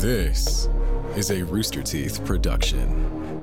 [0.00, 0.66] This
[1.14, 3.42] is a Rooster Teeth production.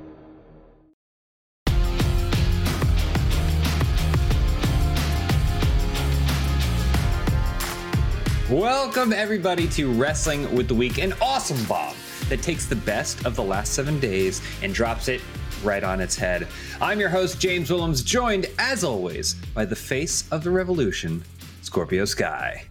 [8.49, 11.93] Welcome, everybody, to Wrestling with the Week, an awesome bomb
[12.29, 15.21] that takes the best of the last seven days and drops it
[15.63, 16.47] right on its head.
[16.81, 21.23] I'm your host, James Willems, joined, as always, by the face of the revolution,
[21.61, 22.66] Scorpio Sky.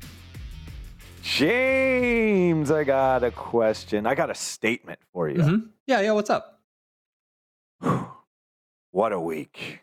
[1.26, 4.06] James, I got a question.
[4.06, 5.38] I got a statement for you.
[5.38, 5.68] Mhm.
[5.84, 6.60] Yeah, yeah, what's up?
[8.92, 9.80] What a week.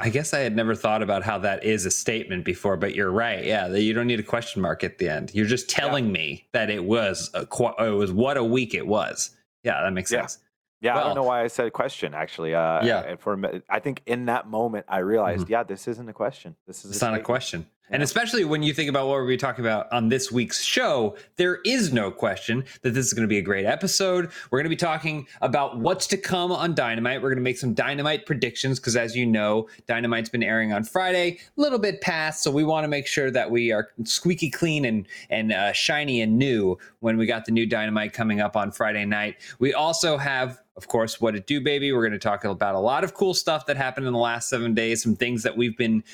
[0.00, 3.10] I guess I had never thought about how that is a statement before, but you're
[3.12, 3.44] right.
[3.44, 5.30] Yeah, you don't need a question mark at the end.
[5.34, 9.30] You're just telling me that it was a, it was what a week it was.
[9.62, 10.22] Yeah, that makes Yeah.
[10.22, 10.38] sense.
[10.86, 12.54] Yeah, I don't know why I said question actually.
[12.54, 13.16] Uh, Yeah.
[13.16, 15.50] for I think in that moment I realized, Mhm.
[15.50, 16.56] yeah, this isn't a question.
[16.66, 17.66] This is It's not a question.
[17.90, 21.60] And especially when you think about what we're talking about on this week's show, there
[21.64, 24.30] is no question that this is going to be a great episode.
[24.50, 27.22] We're going to be talking about what's to come on Dynamite.
[27.22, 30.82] We're going to make some Dynamite predictions because, as you know, Dynamite's been airing on
[30.82, 32.42] Friday, a little bit past.
[32.42, 36.20] So we want to make sure that we are squeaky clean and and uh, shiny
[36.22, 39.36] and new when we got the new Dynamite coming up on Friday night.
[39.58, 40.60] We also have.
[40.76, 41.90] Of course, what it do, baby.
[41.90, 44.50] We're going to talk about a lot of cool stuff that happened in the last
[44.50, 46.04] seven days, some things that we've been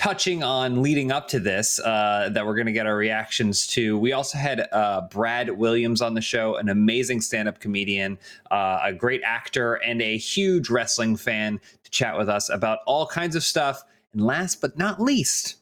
[0.00, 3.98] touching on leading up to this uh, that we're going to get our reactions to.
[3.98, 8.18] We also had uh, Brad Williams on the show, an amazing stand up comedian,
[8.50, 13.06] uh, a great actor, and a huge wrestling fan to chat with us about all
[13.06, 13.84] kinds of stuff.
[14.14, 15.56] And last but not least,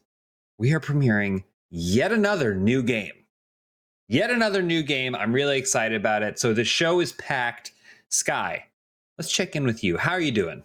[0.57, 3.11] we are premiering yet another new game.
[4.07, 5.15] Yet another new game.
[5.15, 6.39] I'm really excited about it.
[6.39, 7.73] So the show is packed.
[8.07, 8.67] Sky,
[9.17, 9.97] let's check in with you.
[9.97, 10.63] How are you doing?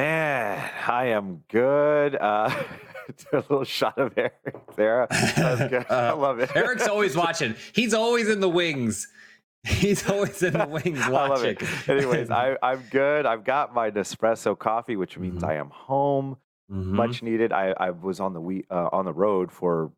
[0.00, 2.16] Man, I am good.
[2.16, 2.50] Uh,
[3.32, 4.34] a little shot of Eric
[4.76, 5.06] there.
[5.10, 5.86] Good.
[5.90, 6.54] I Uh, love it.
[6.54, 7.54] Eric's always watching.
[7.74, 9.08] He's always in the wings.
[9.66, 11.56] He's always in the wings I love watching.
[11.58, 11.88] it.
[11.88, 13.24] Anyways, I, I'm good.
[13.24, 15.48] I've got my Nespresso coffee, which means Mhm.
[15.48, 16.36] I am home.
[16.70, 16.84] Mhm.
[16.88, 17.50] much needed.
[17.52, 19.92] I, I was on the we uh, on the road for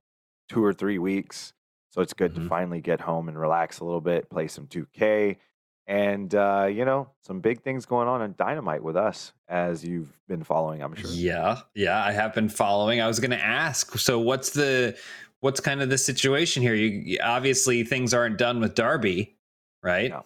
[0.49, 1.55] two or three weeks,
[1.91, 2.43] so it's good Mhm.
[2.45, 5.39] to finally get home and relax a little bit, play some 2K,
[5.89, 10.17] and uh, you know some big things going on in Dynamite with us, as you've
[10.29, 11.11] been following, I'm sure.
[11.11, 13.01] Yeah, yeah, I have been following.
[13.01, 13.99] I was going to ask.
[13.99, 14.97] So, what's the
[15.41, 16.75] what's kind of the situation here?
[16.75, 19.37] You obviously things aren't done with Darby,
[19.83, 20.11] right?
[20.11, 20.25] No.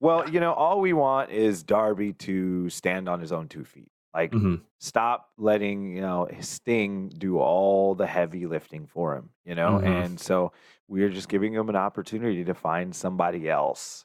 [0.00, 3.90] Well, you know, all we want is Darby to stand on his own two feet.
[4.12, 4.60] Like, Mhm.
[4.78, 9.30] stop letting you know Sting do all the heavy lifting for him.
[9.44, 9.86] You know, Mhm.
[9.86, 10.52] and so
[10.88, 14.04] we're just giving him an opportunity to find somebody else.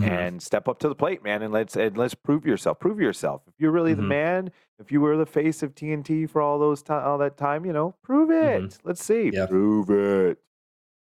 [0.00, 0.08] Mhm.
[0.08, 2.78] and step up to the plate, man, and let's and let's prove yourself.
[2.80, 3.42] Prove yourself.
[3.46, 4.08] If you're really the Mhm.
[4.08, 7.64] man, if you were the face of TNT for all those time, all that time,
[7.64, 8.62] you know, prove it.
[8.62, 8.78] Mhm.
[8.84, 9.30] Let's see.
[9.32, 9.46] Yeah.
[9.46, 10.38] Prove it.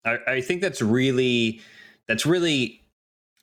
[0.04, 1.60] I, I think that's really
[2.06, 2.82] that's really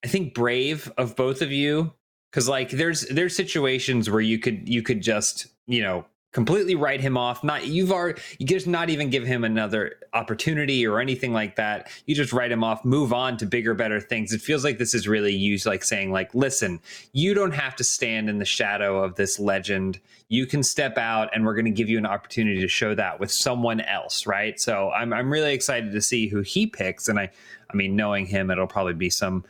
[0.04, 1.94] I think brave of both of you
[2.32, 6.06] because like there's there's situations where you could you could just you know
[6.36, 7.46] completely write him off.
[7.46, 11.88] Not you've already you just not even give him another opportunity or anything like that.
[12.08, 14.34] You just write him off move on to bigger better things.
[14.34, 16.82] It feels like this is really used like saying like listen
[17.14, 20.02] you don't have to stand in the shadow of this legend.
[20.28, 23.18] You can step out and we're going to give you an opportunity to show that
[23.18, 24.60] with someone else right?
[24.60, 27.08] So i'm i'm really excited to see who he picks.
[27.08, 27.32] And i
[27.70, 29.46] i mean knowing him it'll probably be some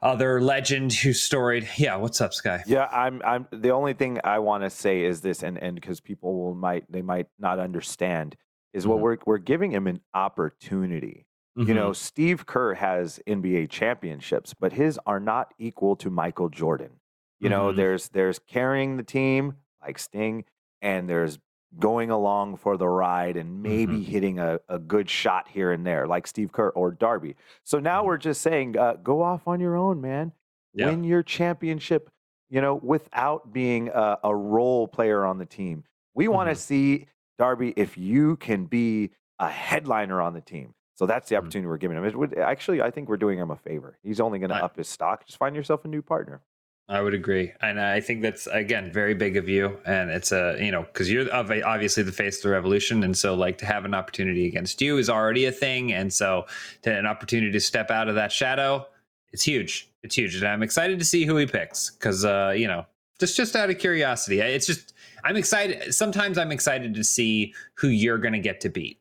[0.00, 3.20] other legend who's storied yeah what's up sky Yeah, I'm.
[3.24, 3.48] I'm.
[3.50, 6.84] The only thing I want to say is this, and and because people will might
[6.90, 8.36] they might not understand
[8.72, 9.02] is what Mhm.
[9.02, 11.26] we're we're giving him an opportunity.
[11.56, 11.96] You know, Mhm.
[11.96, 17.00] Steve Kerr has NBA championships, but his are not equal to Michael Jordan.
[17.40, 17.76] You know, Mhm.
[17.76, 20.44] there's there's carrying the team like Sting,
[20.80, 21.40] and there's
[21.78, 24.04] going along for the ride and maybe Mhm.
[24.04, 27.36] hitting a, a good shot here and there, like Steve Kerr or Darby.
[27.64, 28.06] So now Mhm.
[28.06, 30.32] we're just saying, uh, go off on your own, man.
[30.72, 30.86] Yeah.
[30.86, 32.10] Win your championship,
[32.48, 35.84] you know, without being a, a role player on the team.
[36.14, 37.06] We want to see
[37.38, 40.74] Darby if you can be a headliner on the team.
[40.94, 41.38] So that's the Mhm.
[41.38, 42.04] opportunity we're giving him.
[42.04, 43.98] It would, actually, I think we're doing him a favor.
[44.02, 45.26] He's only going to up his stock.
[45.26, 46.40] Just find yourself a new partner.
[46.90, 50.56] I would agree, and I think that's again very big of you, and it's a
[50.58, 53.66] you know because you're ob- obviously the face of the revolution, and so like to
[53.66, 56.46] have an opportunity against you is already a thing, and so
[56.82, 58.86] to an opportunity to step out of that shadow,
[59.32, 62.66] it's huge, it's huge, and I'm excited to see who he picks because uh, you
[62.66, 62.86] know
[63.20, 64.94] just just out of curiosity, it's just
[65.24, 65.94] I'm excited.
[65.94, 68.98] Sometimes I'm excited to see who you're gonna get to beat.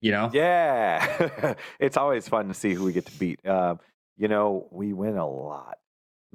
[0.00, 3.46] You know, Yeah, it's always fun to see who we get to beat.
[3.46, 3.76] Uh,
[4.16, 5.78] you know, we win a lot.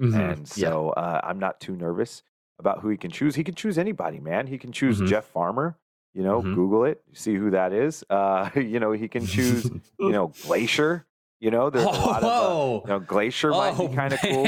[0.00, 0.14] Mhm.
[0.32, 0.68] And Yeah.
[0.70, 2.22] so uh, I'm not too nervous
[2.58, 3.34] about who he can choose.
[3.36, 4.46] He can choose anybody, man.
[4.46, 5.08] He can choose Mhm.
[5.08, 5.76] Jeff Farmer.
[6.14, 6.54] You know, Mhm.
[6.54, 8.02] Google it, see who that is.
[8.10, 9.64] Uh, you know, he can choose.
[9.98, 11.04] you know, Glacier.
[11.40, 12.24] You know, there's a lot of.
[12.24, 14.44] Uh, Oh, you know, Glacier might be kind of cool.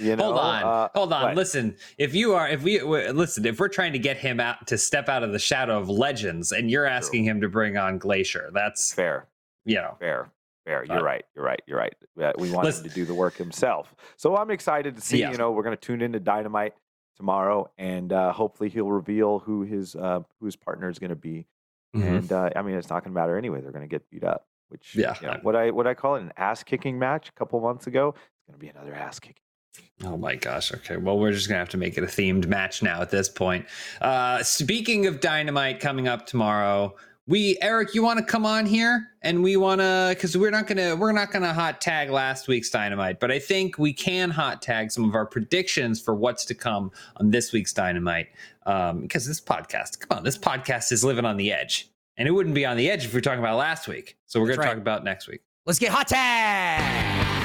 [0.00, 1.22] You know, hold on, uh, hold on.
[1.24, 1.34] what?
[1.34, 4.68] Listen, if you are, if we w- listen, if we're trying to get him out
[4.68, 7.98] to step out of the shadow of legends, and you're asking him to bring on
[7.98, 9.26] Glacier, that's fair.
[9.64, 10.30] you know, Fair,
[10.68, 10.84] fair.
[10.88, 11.24] Uh, You're right.
[11.34, 11.60] You're right.
[11.66, 11.94] You're right.
[12.38, 13.94] We want him to do the work himself.
[14.16, 15.18] So I'm excited to see.
[15.20, 15.30] Yeah.
[15.32, 16.74] You know, we're going to tune into Dynamite
[17.16, 21.16] tomorrow, and uh, hopefully he'll reveal who his uh, who his partner is going to
[21.16, 21.46] be.
[21.96, 22.04] mhm.
[22.18, 23.60] And uh, I mean, it's not going to matter anyway.
[23.60, 24.46] They're going to get beat up.
[24.68, 25.14] Which Yeah.
[25.20, 27.86] you know, what I what I call it an ass kicking match a couple months
[27.86, 28.14] ago.
[28.16, 29.42] It's going to be another ass kicking.
[30.04, 30.72] Oh my gosh.
[30.72, 30.96] Okay.
[30.96, 33.66] Well, we're just gonna have to make it a themed match now at this point.
[34.00, 36.96] Uh speaking of dynamite coming up tomorrow,
[37.28, 40.66] we Eric, you want to come on here and we want to because we're not
[40.66, 44.62] gonna we're not gonna hot tag last week's dynamite, but I think we can hot
[44.62, 48.28] tag some of our predictions for what's to come on this week's dynamite.
[48.64, 52.32] Um, because this podcast, come on, this podcast is living on the edge, and it
[52.32, 54.16] wouldn't be on the edge if we are talking about last week.
[54.26, 54.74] So we're That's gonna right.
[54.74, 55.42] talk about next week.
[55.66, 57.37] Let's get hot tag.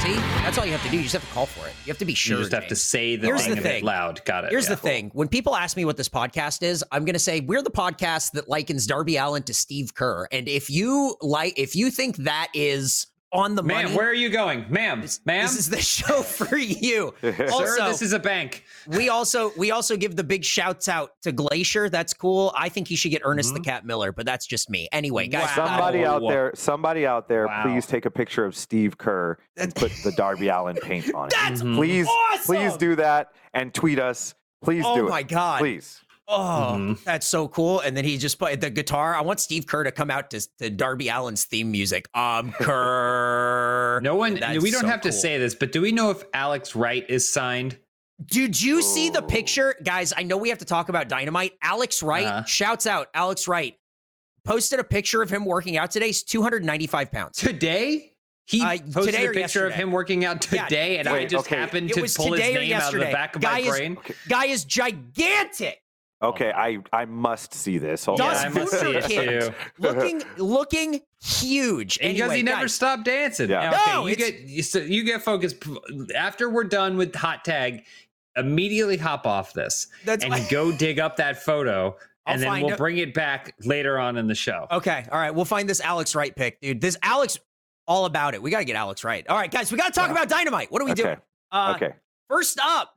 [0.00, 0.96] See, that's all you have to do.
[0.96, 1.74] You just have to call for it.
[1.84, 2.38] You have to be sure.
[2.38, 3.84] you just have to say the Here's thing the thing.
[3.84, 4.24] loud.
[4.24, 4.50] Got it.
[4.50, 4.70] Here's Yeah.
[4.70, 7.60] the thing: when people ask me what this podcast is, I'm going to say we're
[7.60, 10.26] the podcast that likens Darby Allin to Steve Kerr.
[10.32, 14.14] And if you like, if you think that is on the Ma'am, money, where are
[14.14, 14.66] you going?
[14.68, 15.42] Ma'am, this, ma'am.
[15.42, 17.14] this is the show for you.
[17.20, 18.64] Sir, also- this is a bank.
[18.88, 21.88] we also we also give the big shouts out to Glacier.
[21.88, 22.52] That's cool.
[22.56, 24.88] I think he should get Ernest the Cat Miller, but that's just me.
[24.92, 25.66] Anyway, guys, Wow.
[25.66, 27.62] Somebody out there, somebody out there, Wow.
[27.62, 31.34] please take a picture of Steve Kerr and put the Darby Allin paint on it.
[31.34, 31.76] That's Mhm.
[31.76, 32.44] Please, awesome!
[32.56, 34.34] please do that and tweet us.
[34.62, 35.06] Please Oh do it.
[35.06, 35.60] Oh my god!
[35.60, 36.00] Please.
[36.32, 37.02] Oh, Mhm.
[37.04, 37.80] that's so cool.
[37.80, 39.14] And then he just played the guitar.
[39.16, 42.08] I want Steve Kerr to come out to, to Darby Allin's theme music.
[42.14, 44.00] Um, Kerr.
[44.02, 44.34] No one.
[44.34, 47.04] That's we don't so have to say this, but do we know if Alex Wright
[47.08, 47.76] is signed?
[48.26, 49.26] Did you see the Oh.
[49.26, 49.74] picture?
[49.82, 51.54] Guys, I know we have to talk about dynamite.
[51.62, 52.44] Alex Wright, Uh-huh.
[52.44, 53.74] shouts out, Alex Wright,
[54.44, 56.08] posted a picture of him working out today.
[56.08, 57.38] He's 295 pounds.
[57.38, 58.12] Today,
[58.46, 61.24] he Uh, posted today a or picture of him working out Yeah, today, and I
[61.24, 61.56] just okay.
[61.56, 63.96] happened to pull his name out of the back of Guy my is- brain.
[64.28, 65.80] Guy is gigantic.
[66.22, 68.04] Okay, I I must see this.
[68.04, 68.56] Hold Does Yeah, on.
[68.56, 69.40] I must see it Kid.
[69.42, 69.54] too.
[69.78, 71.98] Looking looking huge.
[71.98, 73.48] because Anyway, he never guys, stopped dancing.
[73.50, 73.70] Yeah.
[73.70, 75.56] Okay, No, you it's- get you, so you get focused
[76.16, 77.84] after we're done with hot tag.
[78.36, 81.96] Immediately hop off this That's and go dig up that photo,
[82.26, 82.78] I'll and then find we'll it.
[82.78, 84.68] bring it back later on in the show.
[84.70, 85.34] Okay, all right.
[85.34, 86.80] We'll find this Alex Wright pick, dude.
[86.80, 87.38] This Alex,
[87.88, 88.42] all about it.
[88.42, 89.26] We got to get Alex right.
[89.26, 90.12] All right, guys, we got to talk Yeah.
[90.12, 90.70] about Dynamite.
[90.70, 91.02] What are we Okay.
[91.02, 91.16] doing?
[91.50, 91.94] Uh, okay.
[92.28, 92.94] First up,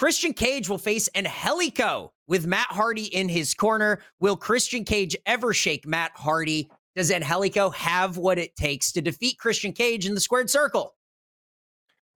[0.00, 4.00] Christian Cage will face Angelico with Matt Hardy in his corner.
[4.18, 6.70] Will Christian Cage ever shake Matt Hardy?
[6.96, 10.94] Does Angelico have what it takes to defeat Christian Cage in the squared circle?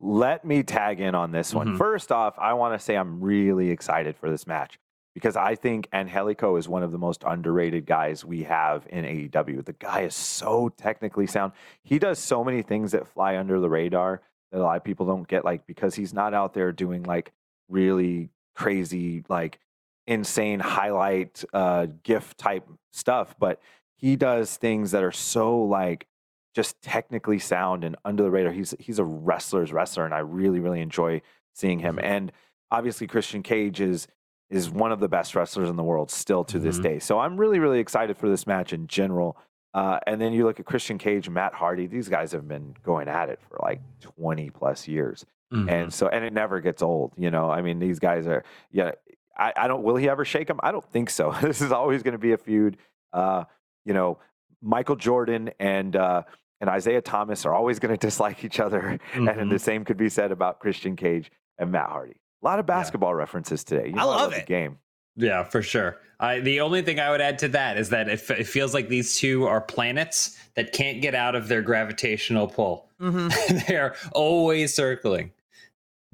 [0.00, 1.75] Let me tag in on this one.
[1.75, 1.76] Mhm.
[1.76, 4.78] First off, I want to say I'm really excited for this match
[5.14, 9.60] because I think Angelico is one of the most underrated guys we have in AEW.
[9.60, 11.52] The guy is so technically sound.
[11.82, 14.22] He does so many things that fly under the radar
[14.52, 17.34] that a lot of people don't get, like because he's not out there doing like
[17.69, 19.58] really crazy, like
[20.06, 23.61] insane highlight uh gift type stuff, but
[23.96, 26.06] he does things that are so like
[26.55, 28.52] just technically sound and under the radar.
[28.52, 31.22] He's he's a wrestler's wrestler, and I really really enjoy
[31.55, 31.99] seeing him.
[32.02, 32.31] And
[32.70, 34.06] obviously, Christian Cage is
[34.50, 36.82] is one of the best wrestlers in the world still to this Mhm.
[36.82, 36.99] day.
[36.99, 39.37] So I'm really really excited for this match in general.
[39.72, 41.88] Uh, and then you look at Christian Cage, Matt Hardy.
[41.88, 45.24] These guys have been going at it for like 20 plus years,
[45.55, 45.70] Mhm.
[45.70, 47.13] and so and it never gets old.
[47.17, 48.93] You know, I mean, these guys are yeah.
[49.37, 49.82] I, I don't.
[49.82, 50.61] Will he ever shake him?
[50.63, 51.32] I don't think so.
[51.43, 52.77] this is always going to be a feud.
[53.13, 53.44] Uh,
[53.84, 54.19] you know,
[54.63, 56.23] Michael Jordan and uh,
[56.61, 59.51] and Isiah Thomas are always going to dislike each other, and Mhm.
[59.51, 62.17] the same could be said about Christian Cage and Matt Hardy.
[62.43, 63.89] A lot of basketball references today.
[63.89, 64.46] You I know, love the it.
[64.46, 64.79] game.
[65.17, 65.99] Yeah, for sure.
[66.20, 68.75] I, the only thing I would add to that is that it, f- it feels
[68.75, 72.89] like these two are planets that can't get out of their gravitational pull.
[73.01, 73.58] Mm-hmm.
[73.69, 75.32] They're always circling.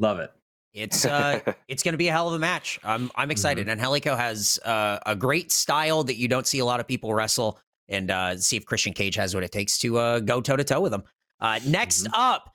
[0.00, 0.33] Love it.
[0.73, 1.38] It's uh,
[1.69, 2.80] it's going to be a hell of a match.
[2.83, 3.66] I'm I'm excited.
[3.69, 3.78] Mm-hmm.
[3.78, 7.61] Angelico has uh, a great style that you don't see a lot of people wrestle.
[7.88, 10.62] And uh, see if Christian Cage has what it takes to uh, go toe to
[10.64, 11.02] toe with him.
[11.40, 12.14] Uh, next Mm-hmm.
[12.14, 12.54] up,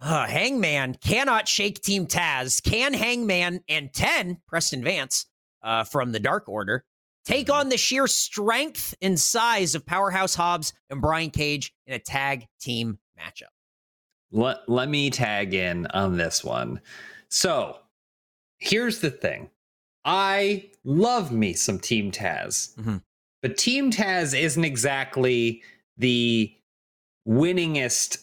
[0.00, 2.60] uh, Hangman cannot shake Team Taz.
[2.62, 5.26] Can Hangman and ten Preston Vance
[5.62, 6.84] uh, from the Dark Order
[7.24, 7.60] take Mm-hmm.
[7.60, 12.48] on the sheer strength and size of Powerhouse Hobbs and Brian Cage in a tag
[12.60, 13.52] team matchup?
[14.32, 16.80] Let, let me tag in on this one.
[17.28, 17.78] So
[18.58, 19.50] here's the thing
[20.04, 23.02] I love me some Team Taz, Mhm.
[23.42, 25.62] but Team Taz isn't exactly
[25.96, 26.52] the
[27.26, 28.18] winningest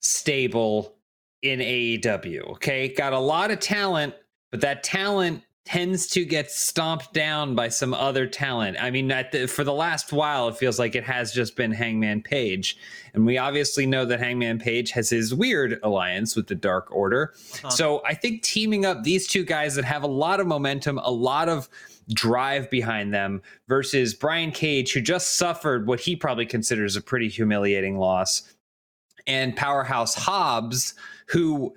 [0.00, 0.96] stable
[1.42, 2.42] in AEW.
[2.52, 2.88] Okay.
[2.88, 4.14] Got a lot of talent,
[4.50, 8.76] but that talent tends to get stomped down by some other talent.
[8.78, 12.22] I mean, the, for the last while, it feels like it has just been Hangman
[12.22, 12.76] Page.
[13.14, 17.32] And we obviously know that Hangman Page has his weird alliance with the Dark Order.
[17.62, 17.70] Huh.
[17.70, 21.10] So I think teaming up these two guys that have a lot of momentum, a
[21.10, 21.70] lot of
[22.12, 27.28] drive behind them versus Brian Cage, who just suffered what he probably considers a pretty
[27.28, 28.54] humiliating loss,
[29.26, 30.92] and Powerhouse Hobbs,
[31.28, 31.74] who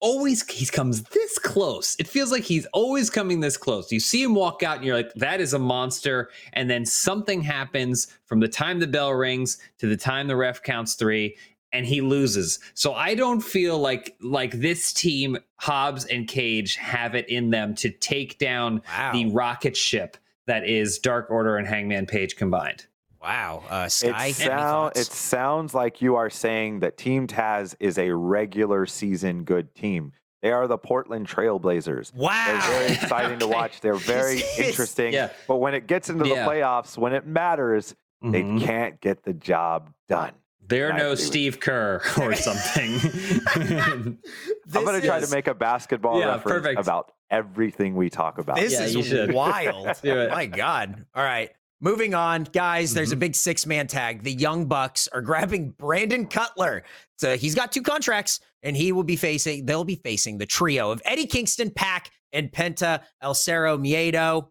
[0.00, 1.96] always he comes this close.
[1.98, 3.92] It feels like he's always coming this close.
[3.92, 6.30] You see him walk out and you're like, that is a monster.
[6.52, 10.62] And then something happens from the time the bell rings to the time the ref
[10.62, 11.36] counts three
[11.72, 12.58] and he loses.
[12.74, 17.74] So I don't feel like like this team, Hobbs and Cage, have it in them
[17.76, 19.12] to take down wow.
[19.12, 20.16] the rocket ship
[20.46, 22.86] that is Dark Order and Hangman Page combined.
[23.20, 23.64] Wow.
[23.68, 28.14] Uh, Sky, it, sound, it sounds like you are saying that Team Taz is a
[28.14, 30.12] regular season good team.
[30.42, 32.14] They are the Portland Trailblazers.
[32.14, 32.44] Wow.
[32.46, 33.38] They're very exciting okay.
[33.40, 33.80] to watch.
[33.80, 35.12] They're very interesting.
[35.12, 35.30] Yeah.
[35.46, 36.44] But when it gets into yeah.
[36.44, 38.30] the playoffs, when it matters, mm-hmm.
[38.58, 40.32] they can't get the job done.
[40.66, 42.94] They're no Steve Kerr or something.
[43.56, 44.18] I'm
[44.72, 46.80] going to try to make a basketball yeah, reference perfect.
[46.80, 48.56] about everything we talk about.
[48.56, 49.98] This yeah, is wild.
[50.04, 51.04] My God.
[51.12, 51.50] All right.
[51.82, 53.16] Moving on, guys, there's mm-hmm.
[53.16, 54.22] a big six man tag.
[54.22, 56.82] The Young Bucks are grabbing Brandon Cutler.
[57.18, 60.90] So he's got two contracts, and he will be facing, they'll be facing the trio
[60.90, 64.48] of Eddie Kingston, PAC, and Penta El Zero Miedo.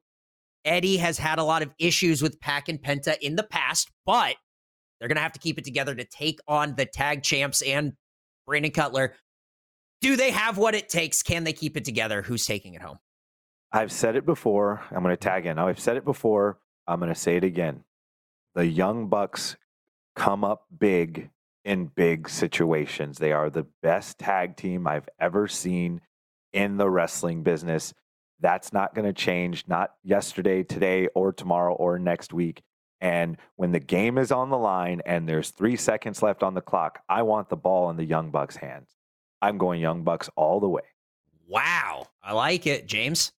[0.66, 4.36] Eddie has had a lot of issues with PAC and Penta in the past, but
[5.00, 7.94] they're going to have to keep it together to take on the tag champs and
[8.46, 9.16] Brandon Cutler.
[10.02, 11.24] Do they have what it takes?
[11.24, 12.22] Can they keep it together?
[12.22, 12.98] Who's taking it home?
[13.72, 14.82] I've said it before.
[14.92, 15.60] I'm going to tag in.
[15.60, 16.58] I've said it before.
[16.90, 17.84] I'm going to say it again.
[18.56, 19.56] The Young Bucks
[20.16, 21.30] come up big
[21.64, 23.20] in big situations.
[23.20, 26.02] They are the best tag team I've ever seen
[26.52, 27.94] in the wrestling business.
[28.40, 32.64] That's not going to change, not yesterday, today, or tomorrow, or next week.
[33.02, 36.62] And when the game is on the line and there's three seconds left on the
[36.62, 38.90] clock, I want the ball in the Young Bucks' hands.
[39.42, 40.84] I'm going Young Bucks all the way.
[41.48, 42.08] Wow.
[42.24, 43.32] I like it, James.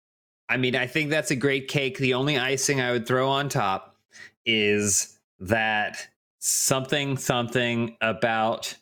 [0.50, 1.99] I mean, I think that's a great cake.
[1.99, 3.97] The only icing I would throw on top
[4.45, 6.09] is that
[6.40, 8.75] something something about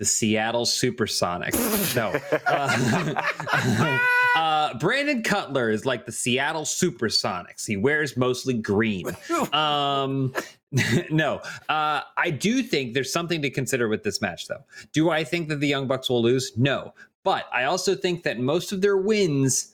[0.00, 1.94] the Seattle Supersonics.
[1.94, 2.12] no.
[2.44, 3.98] Uh,
[4.34, 7.66] uh, Brandon Cutler is like the Seattle Supersonics.
[7.66, 9.06] He wears mostly green.
[9.52, 10.34] Um,
[11.10, 14.64] no, uh, I do think there's something to consider with this match, though.
[14.92, 16.52] Do I think that the Young Bucks will lose?
[16.56, 16.94] No.
[17.22, 19.71] But I also think that most of their wins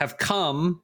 [0.00, 0.82] have come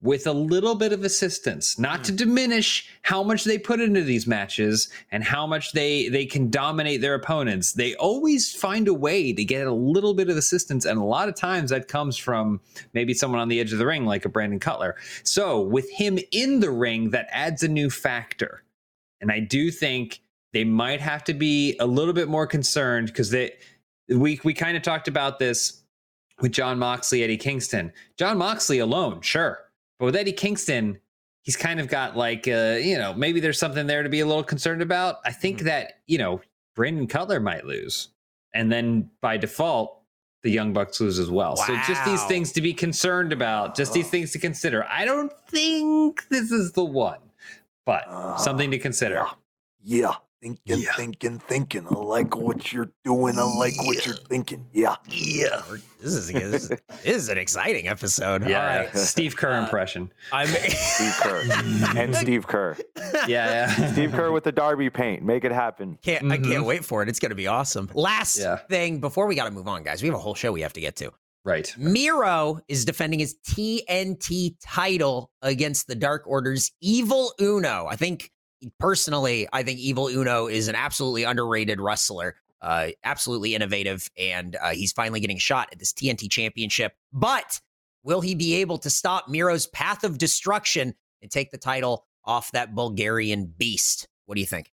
[0.00, 2.18] with a little bit of assistance not to hmm.
[2.18, 7.00] diminish how much they put into these matches and how much they they can dominate
[7.00, 7.72] their opponents.
[7.72, 11.28] They always find a way to get a little bit of assistance and a lot
[11.28, 12.60] of times that comes from
[12.94, 14.96] maybe someone on the edge of the ring like a brandon cutler.
[15.24, 18.62] So with him in the ring that adds a new factor.
[19.20, 20.20] And i do think
[20.52, 23.52] they might have to be a little bit more concerned because they
[24.08, 25.77] we we kind of talked about this
[26.40, 27.92] with Jon Moxley, Eddie Kingston.
[28.16, 29.58] Jon Moxley alone, sure.
[29.98, 30.98] But with Eddie Kingston,
[31.42, 34.26] he's kind of got like, uh, you know, maybe there's something there to be a
[34.26, 35.16] little concerned about.
[35.24, 35.66] I think mm-hmm.
[35.66, 36.40] that, you know,
[36.74, 38.08] Brandon Cutler might lose.
[38.54, 40.02] And then by default,
[40.42, 41.54] the Young Bucks lose as well.
[41.56, 41.64] Wow.
[41.66, 44.84] So just these things to be concerned about, just these things to consider.
[44.88, 47.18] I don't think this is the one,
[47.84, 49.26] but something to consider.
[49.82, 49.98] Yeah.
[49.98, 50.14] yeah.
[50.40, 50.92] Thinking, yeah.
[50.94, 51.86] thinking, thinking.
[51.90, 53.38] I like what you're doing.
[53.38, 53.86] I like yeah.
[53.86, 54.66] what you're thinking.
[54.72, 54.94] Yeah.
[55.08, 55.62] Yeah.
[56.00, 58.48] This is, this is, this is an exciting episode.
[58.48, 58.84] Yeah.
[58.84, 58.96] Right.
[58.96, 60.12] Steve Kerr uh, impression.
[60.32, 61.42] I'm Steve Kerr.
[61.96, 62.76] and Steve Kerr.
[62.96, 63.92] Yeah, yeah.
[63.92, 65.24] Steve Kerr with the Darby paint.
[65.24, 65.98] Make it happen.
[66.02, 66.32] Can't mm-hmm.
[66.32, 67.08] I can't wait for it.
[67.08, 67.90] It's gonna be awesome.
[67.94, 68.58] Last yeah.
[68.58, 70.02] thing before we gotta move on, guys.
[70.02, 71.12] We have a whole show we have to get to.
[71.44, 71.74] Right.
[71.78, 77.86] Miro is defending his TNT title against the Dark Order's Evil Uno.
[77.88, 78.30] I think
[78.78, 82.36] personally, I think Evil Uno is an absolutely underrated wrestler.
[82.60, 86.92] Uh, absolutely innovative, and uh, he's finally getting a shot at this TNT championship.
[87.12, 87.60] But
[88.02, 92.50] will he be able to stop Miro's path of destruction and take the title off
[92.52, 94.08] that Bulgarian beast?
[94.26, 94.72] What do you think?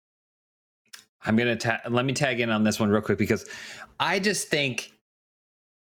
[1.25, 3.49] I'm gonna ta- let me tag in on this one real quick because
[4.00, 4.92] I just think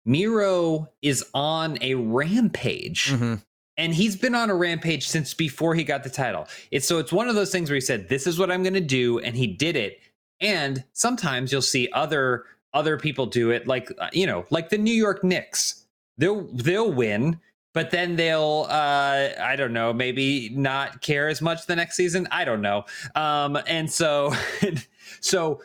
[0.06, 3.12] Miro is on a rampage.
[3.12, 3.36] Mm-hmm
[3.80, 6.48] and he's been on a rampage since before he got the title.
[6.70, 8.74] It's so it's one of those things where he said, "This is what I'm going
[8.74, 10.02] to do," and he did it.
[10.42, 12.44] And sometimes you'll see other
[12.74, 15.86] other people do it, like uh, you know, like the New York Knicks.
[16.18, 17.40] They'll they'll win,
[17.74, 22.28] but then they'll uh, I don't know, maybe not care as much the next season.
[22.32, 22.84] I don't know.
[23.16, 24.34] Um, and so
[25.22, 25.62] so,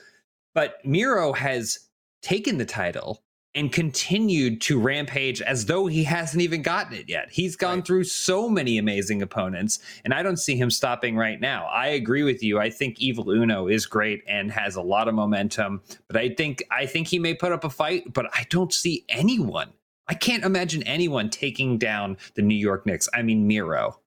[0.55, 1.89] but Miro has
[2.23, 3.24] taken the title
[3.55, 7.29] and continued to rampage as though he hasn't even gotten it yet.
[7.31, 7.87] He's gone Right.
[7.87, 11.67] through so many amazing opponents, and I don't see him stopping right now.
[11.67, 12.59] I agree with you.
[12.59, 16.63] I think Evil Uno is great and has a lot of momentum, but I think
[16.71, 19.73] I think he may put up a fight, but I don't see anyone.
[20.09, 23.09] I can't imagine anyone taking down the New York Knicks.
[23.15, 24.01] I mean Miro.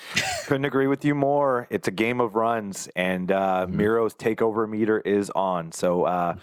[0.46, 1.66] Couldn't agree with you more.
[1.70, 3.74] It's a game of runs, and uh, Mhm.
[3.74, 5.72] Miro's takeover meter is on.
[5.72, 6.36] So uh,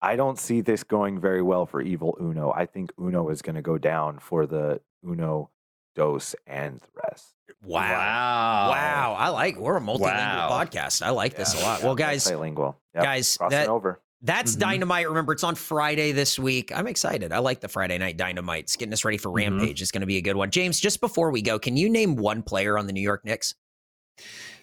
[0.00, 2.52] I don't see this going very well for Evil Uno.
[2.54, 5.50] I think Uno is going to go down for the Uno,
[5.96, 7.34] Dos, and the rest.
[7.64, 7.80] Wow.
[7.80, 8.70] Wow.
[8.70, 9.16] Wow.
[9.18, 10.48] I like we're a multilingual Wow.
[10.50, 11.02] podcast.
[11.04, 11.82] I like this a lot.
[11.82, 12.76] Well, guys, multilingual.
[12.94, 14.00] Yep, guys, crossing that, over.
[14.22, 14.60] that's Mhm.
[14.60, 15.08] dynamite.
[15.08, 16.70] Remember, it's on Friday this week.
[16.72, 17.32] I'm excited.
[17.32, 18.64] I like the Friday night dynamite.
[18.64, 19.36] It's getting us ready for Mhm.
[19.58, 19.82] Rampage.
[19.82, 20.50] It's going to be a good one.
[20.52, 23.54] James, just before we go, can you name one player on the New York Knicks?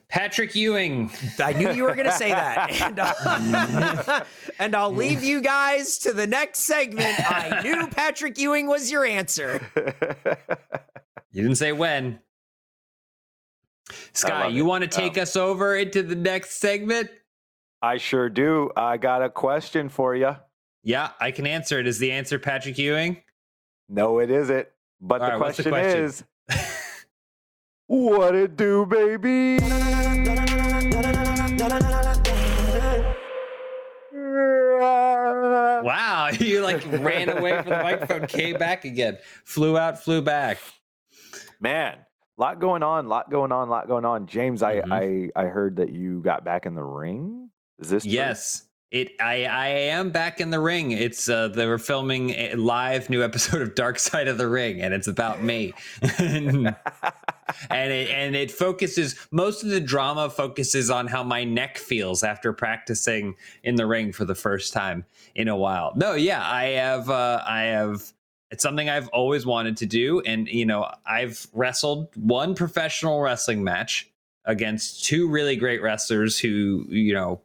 [0.09, 1.11] Patrick Ewing.
[1.39, 2.71] I knew you were going to say that.
[2.81, 4.23] And, uh,
[4.59, 7.19] and I'll leave you guys to the next segment.
[7.29, 9.61] I knew Patrick Ewing was your answer.
[11.31, 12.19] You didn't say when.
[14.13, 17.09] Sky, you want to take Um, us over into the next segment?
[17.81, 18.71] I sure do.
[18.75, 20.35] I got a question for you.
[20.83, 21.87] Yeah, I can answer it.
[21.87, 23.17] Is the answer Patrick Ewing?
[23.89, 24.67] No, it isn't.
[25.01, 26.25] But the, right, what's the question question?
[26.49, 26.74] is,
[27.87, 29.59] what it do, baby?
[35.83, 40.57] Wow, you like ran away from the microphone, came back again, flew out, flew back.
[41.59, 41.97] Man,
[42.37, 44.25] lot going on, lot going on, lot going on.
[44.27, 44.91] James, Mhm.
[44.91, 47.49] I, I I heard that you got back in the ring.
[47.79, 48.11] Is this true?
[48.11, 48.63] Yes.
[48.91, 50.91] It I I am back in the ring.
[50.91, 54.79] It's uh they were filming a live new episode of Dark Side of the Ring
[54.81, 55.73] and it's about me.
[57.69, 62.23] and it and it focuses most of the drama focuses on how my neck feels
[62.23, 65.93] after practicing in the ring for the first time in a while.
[65.95, 68.13] No, yeah, I have uh I have
[68.51, 73.63] it's something I've always wanted to do and you know, I've wrestled one professional wrestling
[73.63, 74.09] match
[74.45, 77.41] against two really great wrestlers who, you know,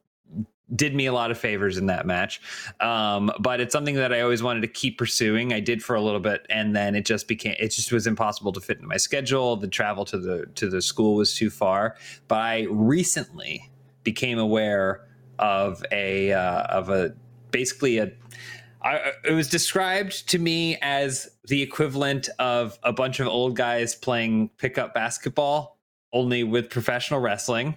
[0.75, 2.41] did me a lot of favors in that match.
[2.81, 5.53] Um, but it's something that I always wanted to keep pursuing.
[5.53, 8.53] I did for a little bit and then it just became it just was impossible
[8.53, 9.57] to fit into my schedule.
[9.57, 11.97] The travel to the to the school was too far.
[12.29, 13.71] But I recently
[14.05, 15.07] became aware
[15.39, 17.15] of a uh, of a
[17.51, 18.13] basically a
[18.83, 23.95] I, it was described to me as the equivalent of a bunch of old guys
[23.95, 25.79] playing pickup basketball,
[26.15, 27.77] only with professional wrestling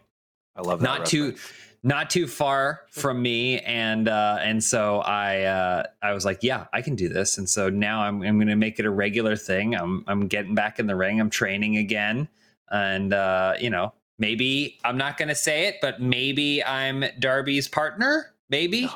[0.56, 0.86] I love that.
[0.86, 1.63] not too reference.
[1.86, 3.60] Not too far from me.
[3.60, 7.38] And uh and so i uh i was like yeah i can do this.
[7.38, 9.76] And so now i'm, I'm gonna make it a regular thing.
[9.76, 11.20] I'm i'm getting back in the ring.
[11.20, 12.28] I'm training again.
[12.72, 18.34] And uh you know maybe i'm not gonna say it but maybe i'm darby's partner
[18.50, 18.88] maybe?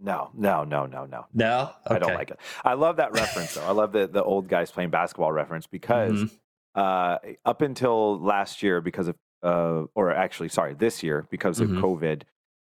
[0.00, 1.26] No, no, no, no, no.
[1.32, 1.70] no.
[1.86, 2.38] I don't like it.
[2.64, 3.64] I love that reference though.
[3.64, 6.30] I love the the old guys playing basketball reference because Mhm.
[6.74, 11.68] uh, up until last year, because of uh, or actually, sorry, this year because of
[11.82, 12.22] COVID,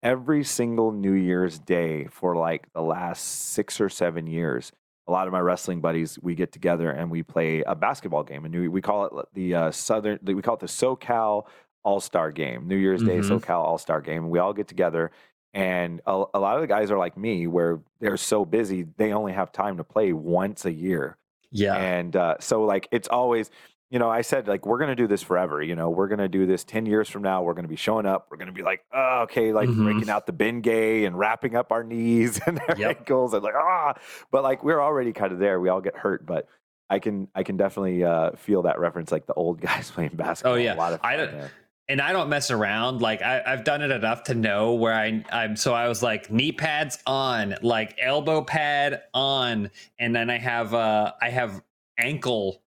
[0.02, 4.70] every single New Year's Day for like the last six or seven years,
[5.07, 8.44] a lot of my wrestling buddies we get together and we play a basketball game,
[8.44, 10.18] and we, we call it the uh, Southern.
[10.22, 11.46] We call it the SoCal
[11.83, 13.40] All Star Game, New Year's Day Mhm.
[13.40, 14.28] SoCal All Star Game.
[14.31, 15.11] We all get together.
[15.54, 19.12] And a, a lot of the guys are like me, where they're so busy, they
[19.14, 21.16] only have time to play once a year.
[21.50, 23.50] yeah And uh, so, like, it's always,
[23.90, 25.62] you know, I said, like, we're going to do this forever.
[25.62, 27.42] You know, we're going to do this 10 years from now.
[27.42, 28.27] We're going to be showing up.
[28.31, 29.85] We're going to be like, oh, okay, like Mhm.
[29.85, 32.98] breaking out the Bengay and wrapping up our knees and our Yep.
[32.98, 33.94] ankles and like, ah.
[34.31, 35.59] But like, we're already kind of there.
[35.61, 36.27] We all get hurt.
[36.27, 36.46] But
[36.90, 40.53] I can, I can definitely uh, feel that reference, like the old guys playing basketball.
[40.55, 40.74] Oh, yeah.
[40.74, 41.51] A lot of I don't-
[41.90, 43.01] and I don't mess around.
[43.01, 45.57] Like I, I've done it enough to know where I, I'm.
[45.57, 50.74] So I was like knee pads on, like elbow pad on, and then I have
[50.74, 51.62] uh I have
[51.96, 52.61] ankle,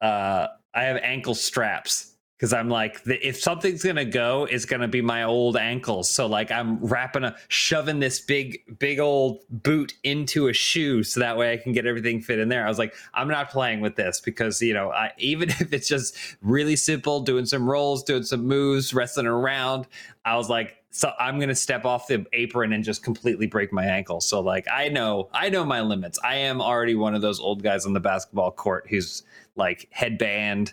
[0.00, 5.02] uh I have ankle straps because I'm like if something's gonna go, it's gonna be
[5.02, 6.08] my old ankles.
[6.08, 11.20] So like I'm wrapping a shoving this big big old boot into a shoe so
[11.20, 12.64] that way I can get everything fit in there.
[12.64, 15.86] I was like I'm not playing with this because you know I even if it's
[15.86, 19.86] just really simple, doing some rolls, doing some moves, wrestling around.
[20.24, 23.84] I was like, so I'm gonna step off the apron and just completely break my
[23.84, 24.22] ankle.
[24.22, 26.18] So like I know, I know my limits.
[26.24, 29.24] I am already one of those old guys on the basketball court who's
[29.60, 30.72] like headband,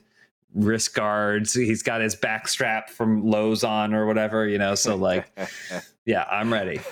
[0.56, 1.54] wrist guards.
[1.54, 4.74] He's got his back strap from Lowe's on or whatever, you know.
[4.74, 5.28] So like,
[6.06, 6.80] yeah, I'm ready.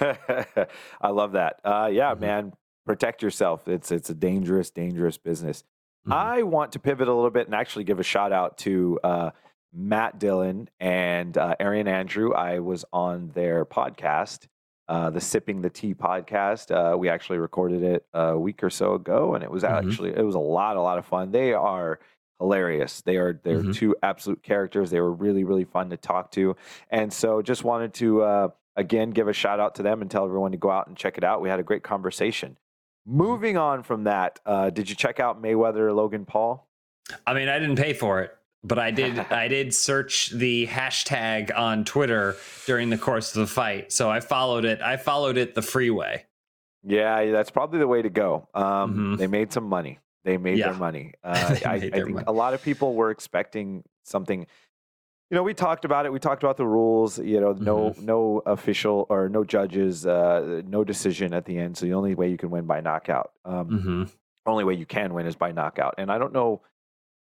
[1.02, 1.60] I love that.
[1.64, 2.20] Uh, yeah, Mhm.
[2.20, 2.54] man,
[2.86, 3.68] protect yourself.
[3.68, 5.64] It's it's a dangerous, dangerous business.
[6.08, 6.14] Mhm.
[6.14, 9.30] I want to pivot a little bit and actually give a shout out to uh,
[9.74, 12.34] Matt Dillon and uh, Arian Andrew.
[12.34, 14.48] I was on their podcast
[14.88, 16.72] uh, the Sipping the Tea podcast.
[16.72, 19.70] Uh, we actually recorded it a week or so ago, and it was Mhm.
[19.88, 21.32] actually it was a lot, a lot of fun.
[21.32, 22.00] They are
[22.40, 23.02] hilarious.
[23.02, 23.76] They are they're Mhm.
[23.76, 24.92] two absolute characters.
[24.92, 26.56] They were really, really fun to talk to,
[26.90, 30.26] and so just wanted to uh, again give a shout out to them and tell
[30.26, 31.42] everyone to go out and check it out.
[31.42, 32.58] We had a great conversation.
[33.08, 36.68] Moving on from that, uh, did you check out Mayweather Logan Paul?
[37.26, 38.36] I mean, I didn't pay for it,
[38.68, 39.20] but I did.
[39.32, 44.20] I did search the hashtag on Twitter during the course of the fight, so I
[44.20, 44.82] followed it.
[44.82, 46.26] I followed it the freeway.
[46.84, 48.48] Yeah, that's probably the way to go.
[48.54, 49.18] Um, Mhm.
[49.18, 50.00] They made some money.
[50.24, 50.66] They made Yeah.
[50.72, 51.14] their money.
[51.24, 52.24] Uh, I, I think money.
[52.28, 54.46] a lot of people were expecting something.
[55.32, 56.14] You know, we talked about it.
[56.14, 57.18] We talked about the rules.
[57.18, 58.06] You know, no Mm-hmm.
[58.06, 61.78] no official or no judges, uh, no decision at the end.
[61.78, 64.04] So the only way you can win by knockout, um, hmm
[64.48, 65.96] only way you can win is by knockout.
[65.98, 66.62] And I don't know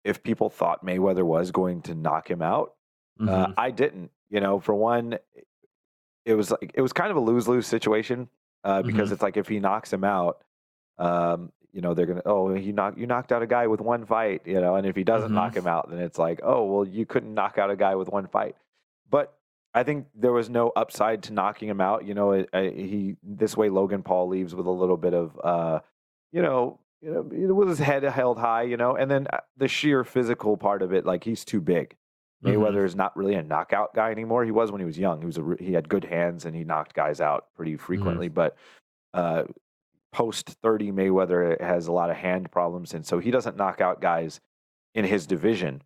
[0.03, 2.73] if people thought Mayweather was going to knock him out.
[3.19, 3.29] Mm-hmm.
[3.29, 4.11] Uh, I didn't.
[4.29, 5.17] You know, for one,
[6.25, 8.29] it was like it was kind of a lose lose situation
[8.63, 9.13] uh, because Mhm.
[9.13, 10.41] it's like if he knocks him out,
[10.97, 14.05] um, you know, they're gonna oh he knocked you knocked out a guy with one
[14.05, 15.35] fight, you know, and if he doesn't Mhm.
[15.35, 18.09] knock him out, then it's like oh well you couldn't knock out a guy with
[18.09, 18.55] one fight,
[19.09, 19.37] but.
[19.73, 22.03] I think there was no upside to knocking him out.
[22.03, 25.39] You know, it, I, he this way Logan Paul leaves with a little bit of,
[25.41, 25.79] uh,
[26.33, 27.11] you know, you
[27.47, 28.63] know, with his head held high.
[28.63, 31.95] You know, and then uh, the sheer physical part of it, like he's too big.
[32.43, 32.53] Mhm.
[32.55, 34.43] Mayweather is not really a knockout guy anymore.
[34.45, 35.19] He was when he was young.
[35.19, 38.29] He was a, he had good hands and he knocked guys out pretty frequently.
[38.29, 38.57] But
[39.13, 39.43] uh,
[40.11, 44.01] post thirty, Mayweather has a lot of hand problems, and so he doesn't knock out
[44.01, 44.39] guys
[44.95, 45.81] in his division.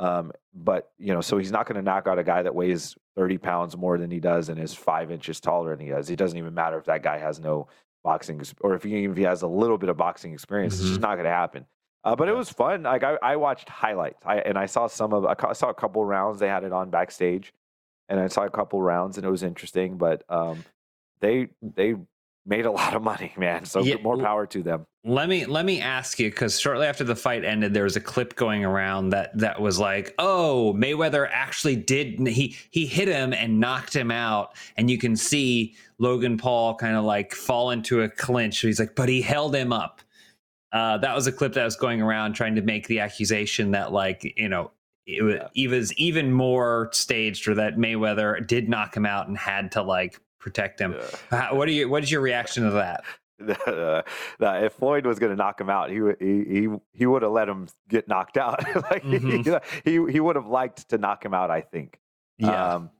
[0.00, 2.96] Um, but you know, so he's not going to knock out a guy that weighs
[3.16, 6.08] thirty pounds more than he does and is five inches taller than he is.
[6.08, 7.68] It doesn't even matter if that guy has no
[8.04, 10.78] boxing or if he even if he has a little bit of boxing experience.
[10.80, 11.66] It's just not going to happen.
[12.04, 12.84] Uh, but it was fun.
[12.84, 15.26] Like I, I watched highlights, I, and I saw some of.
[15.26, 16.38] I saw a couple rounds.
[16.38, 17.52] They had it on backstage,
[18.08, 19.98] and I saw a couple rounds, and it was interesting.
[19.98, 20.64] But um,
[21.20, 21.96] they they
[22.48, 23.64] made a lot of money, man.
[23.64, 24.86] So Yeah, more power to them.
[25.04, 28.00] Let me let me ask you because shortly after the fight ended, there was a
[28.00, 33.32] clip going around that that was like, "Oh, Mayweather actually did he he hit him
[33.32, 38.02] and knocked him out," and you can see Logan Paul kind of like fall into
[38.02, 38.60] a clinch.
[38.60, 40.02] He's like, "But he held him up."
[40.72, 43.92] Uh, that was a clip that was going around trying to make the accusation that
[43.92, 44.72] like you know
[45.06, 49.38] it was, it was even more staged or that Mayweather did knock him out and
[49.38, 50.94] had to like protect him.
[51.30, 51.88] How, what are you?
[51.88, 53.04] What is your reaction to that?
[53.68, 54.02] uh,
[54.40, 57.22] that if Floyd was going to knock him out, he would- he he, he would
[57.22, 58.62] have let him get knocked out.
[58.90, 59.44] like Mhm.
[59.46, 61.50] you know, he he would have liked to knock him out.
[61.50, 61.98] I think.
[62.42, 62.90] Um,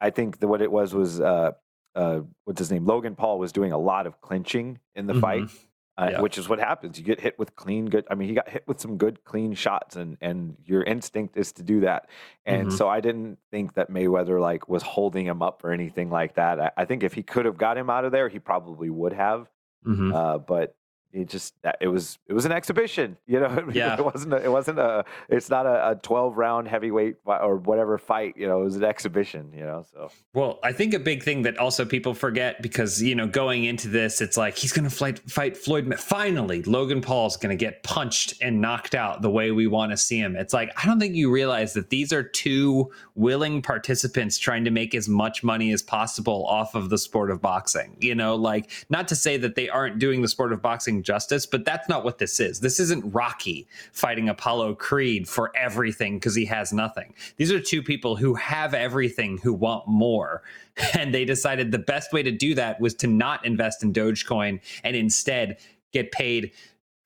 [0.00, 1.52] I, think that what it was was uh,
[1.94, 2.86] uh, what's his name?
[2.86, 5.64] Logan Paul was doing a lot of clinching in the fight, Mhm.
[6.00, 6.20] Uh, Yeah.
[6.20, 6.98] which is what happens.
[6.98, 8.06] You get hit with clean, good.
[8.10, 11.52] I mean, he got hit with some good, clean shots, and and your instinct is
[11.52, 12.08] to do that.
[12.46, 12.72] And Mhm.
[12.72, 16.60] so I didn't think that Mayweather like was holding him up or anything like that.
[16.60, 19.12] I, I think if he could have got him out of there, he probably would
[19.12, 19.48] have.
[19.86, 20.14] Mhm.
[20.14, 20.74] Uh, but
[21.12, 23.68] it just it was it was an exhibition, you know.
[23.80, 23.96] Yeah.
[23.96, 27.98] it wasn't a, it wasn't a it's not a, a twelve round heavyweight or whatever
[27.98, 28.60] fight, you know.
[28.60, 29.84] It was an exhibition, you know.
[29.92, 33.64] So Well, I think a big thing that also people forget because you know going
[33.64, 35.92] into this, it's like he's going to fight fight Floyd.
[35.98, 39.96] Finally, Logan Paul's going to get punched and knocked out the way we want to
[39.96, 40.36] see him.
[40.36, 44.70] It's like I don't think you realize that these are two willing participants trying to
[44.70, 47.96] make as much money as possible off of the sport of boxing.
[48.00, 51.46] You know, like not to say that they aren't doing the sport of boxing justice,
[51.46, 52.60] but that's not what this is.
[52.60, 57.14] This isn't Rocky fighting Apollo Creed for everything because he has nothing.
[57.36, 60.42] These are two people who have everything who want more.
[60.94, 64.60] And they decided the best way to do that was to not invest in Dogecoin
[64.82, 65.58] and instead
[65.92, 66.52] get paid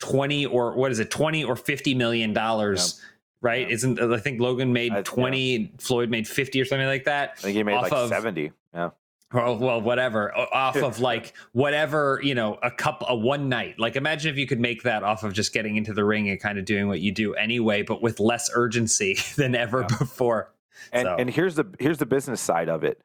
[0.00, 3.00] 20 or what is it, 20 or 50 million dollars.
[3.40, 3.66] Right?
[3.68, 3.74] Yeah.
[3.74, 5.02] Isn't I think Logan made I- yeah.
[5.02, 7.32] 20, Floyd made 50 or something like that.
[7.38, 8.52] I think he made like of- seventy.
[9.34, 10.32] Yeah, Well, whatever.
[10.36, 13.78] Off of like whatever, you know, a cup a one night.
[13.78, 16.40] Like, imagine if you could make that off of just getting into the ring and
[16.40, 19.96] kind of doing what you do anyway, but with less urgency than ever Yeah.
[19.98, 20.50] before.
[20.92, 23.00] and So- and here's the here's the business side of it.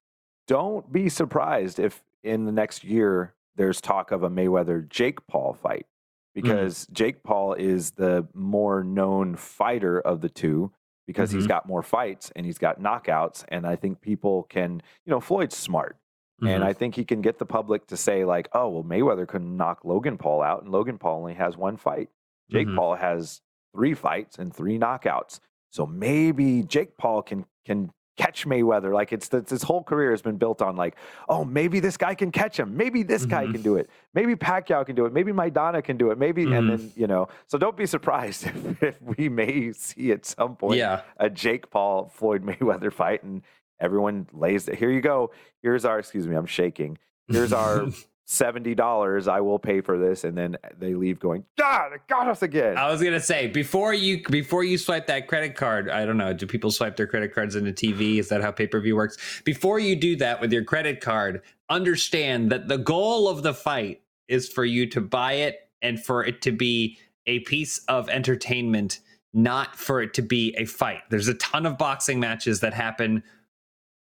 [0.47, 5.53] Don't be surprised if in the next year there's talk of a Mayweather Jake Paul
[5.53, 5.85] fight
[6.33, 10.71] because Jake Paul is the more known fighter of the two
[11.07, 11.49] because he's Mhm.
[11.49, 15.55] got more fights and he's got knockouts and I think people can you know Floyd's
[15.57, 15.97] smart
[16.41, 16.67] and Mhm.
[16.67, 19.83] I think he can get the public to say like oh well Mayweather couldn't knock
[19.83, 22.09] Logan Paul out and Logan Paul only has one fight
[22.49, 22.75] Jake Mhm.
[22.75, 23.41] Paul has
[23.75, 29.33] three fights and three knockouts so maybe Jake Paul can can catch Mayweather like it's,
[29.33, 30.97] it's his whole career has been built on like
[31.29, 33.53] oh maybe this guy can catch him maybe this guy Mhm.
[33.53, 36.57] can do it maybe Pacquiao can do it maybe Maidana can do it maybe Mhm.
[36.57, 40.57] and then you know so don't be surprised if, if we may see at some
[40.57, 41.01] point yeah.
[41.15, 43.41] a Jake Paul Floyd Mayweather fight, and
[43.79, 44.75] everyone lays it.
[44.77, 45.31] Here you go.
[45.61, 45.99] Here's our.
[45.99, 46.97] Excuse me, I'm shaking.
[47.27, 47.87] here's our
[48.25, 49.27] seventy dollars.
[49.27, 52.41] I will pay for this, and then they leave going, ah, God, it got us
[52.41, 52.77] again.
[52.77, 55.89] I was gonna say before you before you swipe that credit card.
[55.89, 56.33] I don't know.
[56.33, 58.19] Do people swipe their credit cards into TV?
[58.19, 59.41] Is that how pay per view works?
[59.43, 64.01] Before you do that with your credit card, understand that the goal of the fight
[64.27, 68.99] is for you to buy it and for it to be a piece of entertainment,
[69.33, 71.01] not for it to be a fight.
[71.09, 73.23] There's a ton of boxing matches that happen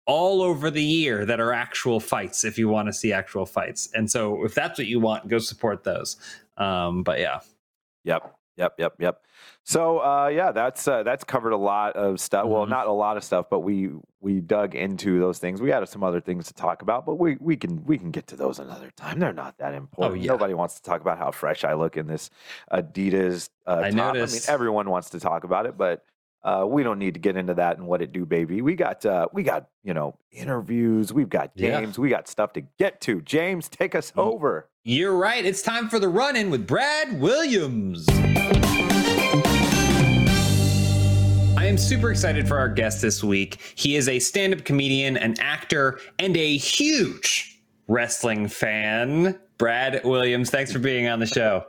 [0.08, 3.90] all over the year that are actual fights if you want to see actual fights.
[3.94, 6.18] And so if that's what you want, go support those.
[6.58, 7.42] Um, but yeah.
[8.06, 8.34] Yep.
[8.58, 9.24] Yep, yep, yep.
[9.64, 12.46] So uh, yeah, that's uh, that's covered a lot of stuff.
[12.46, 12.54] Mm-hmm.
[12.54, 15.62] Well, not a lot of stuff, but we we dug into those things.
[15.62, 18.26] We had some other things to talk about, but we we can we can get
[18.28, 19.20] to those another time.
[19.20, 20.20] They're not that important.
[20.20, 20.32] Oh, yeah.
[20.32, 22.32] Nobody wants to talk about how fresh I look in this
[22.72, 24.16] Adidas uh, I top.
[24.16, 24.50] Noticed.
[24.50, 26.04] I mean, everyone wants to talk about it, but
[26.44, 28.62] uh, we don't need to get into that and what it do, baby.
[28.62, 31.12] We got uh, we got you know interviews.
[31.12, 31.98] We've got games.
[31.98, 32.02] Yeah.
[32.02, 33.22] We got stuff to get to.
[33.22, 34.70] James, take us over.
[34.84, 35.46] You're right.
[35.46, 38.08] It's time for the run in with Brad Williams.
[41.58, 43.74] I am super excited for our guest this week.
[43.76, 49.38] He is a stand up comedian, an actor, and a huge wrestling fan.
[49.58, 51.66] Brad Williams, thanks for being on the show.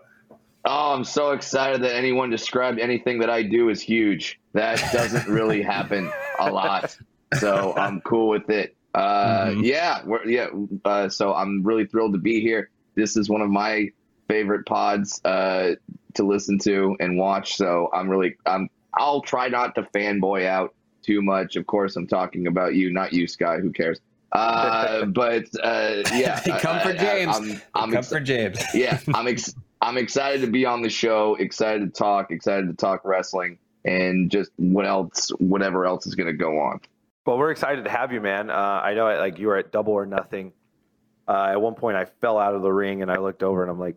[0.70, 4.38] Oh, I'm so excited that anyone described anything that I do as huge.
[4.52, 6.94] That doesn't really happen a lot.
[7.38, 8.76] So I'm cool with it.
[8.94, 9.61] Uh, mm-hmm.
[9.64, 10.48] Yeah, yeah.
[10.85, 12.68] Uh, so I'm really thrilled to be here.
[12.96, 13.88] This is one of my
[14.28, 15.76] favorite pods uh,
[16.14, 17.57] to listen to and watch.
[17.57, 21.57] So I'm really I'm I'll try not to fanboy out too much.
[21.57, 23.59] Of course, I'm talking about you, not you, Sky.
[23.59, 24.00] Who cares?
[24.33, 27.35] Uh, but uh, yeah, come for James.
[27.35, 28.61] I, am I'm come ex- for James.
[28.74, 31.36] yeah, I'm ex- I'm excited to be on the show.
[31.36, 32.30] Excited to talk.
[32.30, 36.80] Excited to talk wrestling and just what else, whatever else is going to go on.
[37.26, 38.50] Well, we're excited to have you, man.
[38.50, 40.52] Uh, I know, like you were at Double or Nothing.
[41.26, 43.70] Uh, at one point, I fell out of the ring and I looked over and
[43.70, 43.96] I'm like,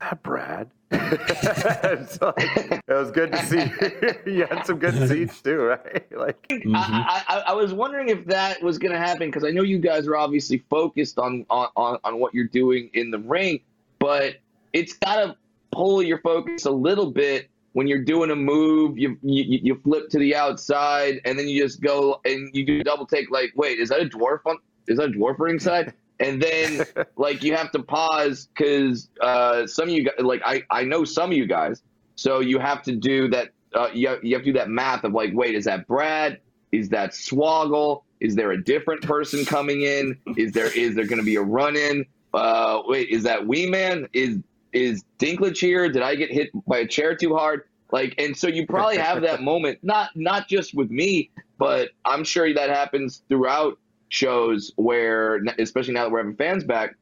[0.00, 6.06] "That Brad." so, it was good to see you had some good seats too, right?
[6.16, 6.74] Like, mm-hmm.
[6.74, 9.78] I, I, I, was wondering if that was going to happen because I know you
[9.78, 13.60] guys are obviously focused on, on on what you're doing in the ring,
[13.98, 14.36] but
[14.72, 15.36] it's got to
[15.72, 18.98] pull your focus a little bit when you're doing a move.
[18.98, 22.82] You, you you flip to the outside and then you just go and you do
[22.82, 23.30] double take.
[23.30, 24.58] Like, wait, is that a dwarf on?
[24.86, 25.94] Is that a dwarf ringside?
[26.20, 26.84] and then
[27.16, 31.04] like you have to pause because uh, some of you guys, like I, I know
[31.04, 31.82] some of you guys,
[32.16, 33.50] so you have to do that.
[33.74, 36.40] Uh, you, have, you have to do that math of like, wait, is that Brad?
[36.72, 38.02] Is that Swoggle?
[38.20, 40.18] Is there a different person coming in?
[40.36, 42.04] Is there is there going to be a run in?
[42.34, 44.08] Uh, wait, is that Wee Man?
[44.12, 44.38] Is
[44.72, 45.88] is Dinklage here?
[45.88, 47.62] Did I get hit by a chair too hard?
[47.90, 52.24] Like, and so you probably have that moment, not not just with me, but I'm
[52.24, 53.78] sure that happens throughout
[54.08, 56.96] shows where, especially now that we're having fans back,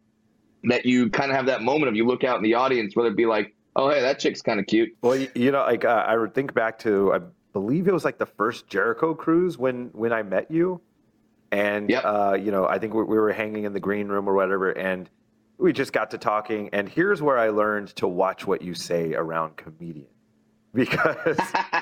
[0.64, 3.08] that you kind of have that moment of you look out in the audience, whether
[3.08, 4.96] it be like, oh, hey, that chick's kind of cute.
[5.02, 7.20] Well, you know, like uh, I would think back to, I
[7.52, 10.80] believe it was like the first Jericho cruise when when I met you,
[11.52, 12.04] and yep.
[12.04, 14.70] uh, you know, I think we, we were hanging in the green room or whatever,
[14.70, 15.08] and
[15.58, 16.68] we just got to talking.
[16.72, 20.08] And here's where I learned to watch what you say around comedians
[20.76, 21.38] because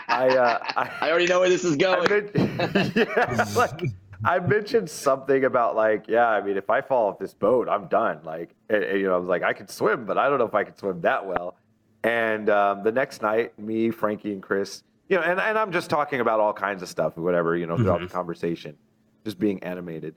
[0.08, 2.08] I, uh, I, I already know where this is going.
[2.08, 2.30] Been,
[2.94, 3.82] yeah, like
[4.24, 7.88] I mentioned something about like, yeah, I mean, if I fall off this boat, I'm
[7.88, 8.20] done.
[8.24, 10.46] Like, and, and, you know, I was like, I can swim, but I don't know
[10.46, 11.56] if I can swim that well.
[12.04, 15.90] And um, the next night, me, Frankie, and Chris, you know, and, and I'm just
[15.90, 18.06] talking about all kinds of stuff, whatever, you know, throughout mm-hmm.
[18.06, 18.76] the conversation,
[19.24, 20.14] just being animated.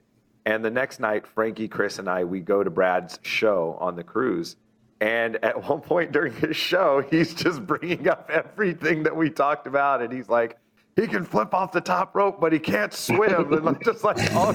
[0.48, 4.02] And the next night, Frankie, Chris, and I, we go to Brad's show on the
[4.02, 4.56] cruise.
[4.98, 9.66] And at one point during his show, he's just bringing up everything that we talked
[9.66, 10.00] about.
[10.00, 10.56] And he's like,
[10.96, 13.52] he can flip off the top rope, but he can't swim.
[13.52, 14.52] and like, just like all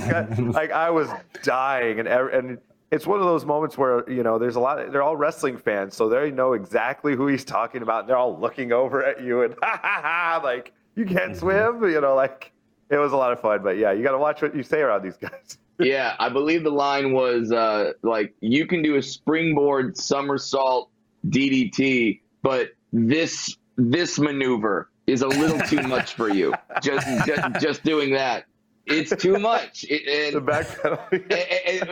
[0.51, 1.09] like I was
[1.43, 2.57] dying, and and
[2.89, 4.79] it's one of those moments where you know there's a lot.
[4.79, 8.01] Of, they're all wrestling fans, so they know exactly who he's talking about.
[8.01, 11.77] And they're all looking over at you and ha ha ha, like you can't mm-hmm.
[11.79, 11.89] swim.
[11.89, 12.51] You know, like
[12.89, 13.61] it was a lot of fun.
[13.61, 15.59] But yeah, you got to watch what you say around these guys.
[15.79, 20.89] Yeah, I believe the line was uh, like you can do a springboard somersault
[21.27, 26.53] DDT, but this this maneuver is a little too much for you.
[26.81, 28.45] Just, just, just doing that,
[28.85, 29.85] it's too much.
[29.89, 30.67] It, and, the back
[31.11, 31.89] and, and,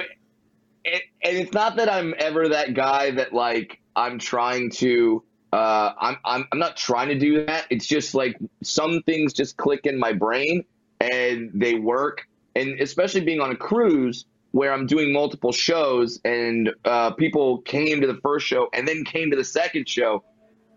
[0.86, 5.24] and, and, it's not that I'm ever that guy that like I'm trying to.
[5.54, 7.65] Uh, I'm, I'm I'm not trying to do that.
[7.70, 10.63] It's just like some things just click in my brain
[11.02, 12.26] and they work.
[12.56, 18.02] And especially being on a cruise where I'm doing multiple shows and uh, people came
[18.02, 20.24] to the first show and then came to the second show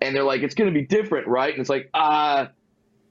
[0.00, 1.52] and they're like, it's going to be different, right?
[1.52, 2.46] And it's like, uh,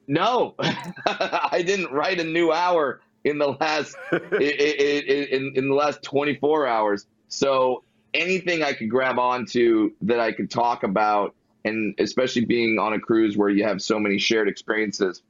[0.07, 6.03] no, I didn't write a new hour in the last in, in, in the last
[6.03, 7.05] 24 hours.
[7.27, 12.93] So anything I could grab onto that I could talk about, and especially being on
[12.93, 15.21] a cruise where you have so many shared experiences,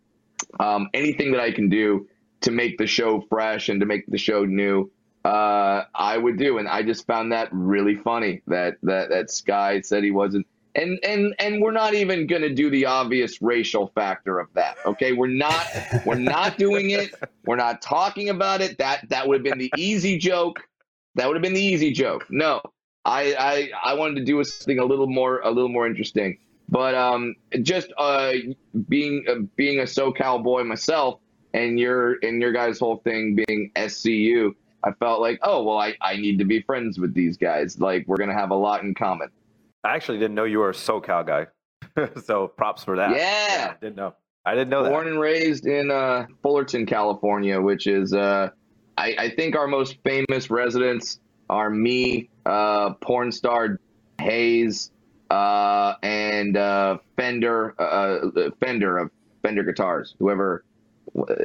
[0.60, 2.08] um, anything that I can do
[2.44, 4.92] to make the show fresh and to make the show new,
[5.26, 6.58] uh, I would do.
[6.58, 10.46] And I just found that really funny that that that Sky said he wasn't.
[10.76, 14.78] And and and we're not even going to do the obvious racial factor of that.
[14.86, 15.68] Okay, we're not
[16.06, 17.14] we're not doing it.
[17.46, 18.78] We're not talking about it.
[18.80, 20.62] That that would have been the easy joke.
[21.16, 22.26] That would have been the easy joke.
[22.30, 22.60] No,
[23.06, 23.36] I
[23.84, 26.40] I I wanted to do something a little more a little more interesting.
[26.70, 28.34] But um, just uh,
[28.90, 31.20] being uh, being a SoCal boy myself,
[31.54, 35.96] and your and your guys' whole thing being SCU, I felt like, oh well, I,
[36.02, 37.80] I need to be friends with these guys.
[37.80, 39.30] Like we're gonna have a lot in common.
[39.84, 41.48] I actually didn't know you were a SoCal guy,
[42.22, 43.12] so props for that.
[43.12, 44.16] Yeah, i didn't know.
[44.46, 44.92] I didn't know Born that.
[44.92, 48.50] Born and raised in uh, Fullerton, California, which is uh,
[48.98, 53.80] I, I think our most famous residents are me, uh, porn star
[54.20, 54.92] Hayes,
[55.30, 59.12] uh, and uh, Fender, uh, Fender of
[59.42, 60.64] Fender Guitars, whoever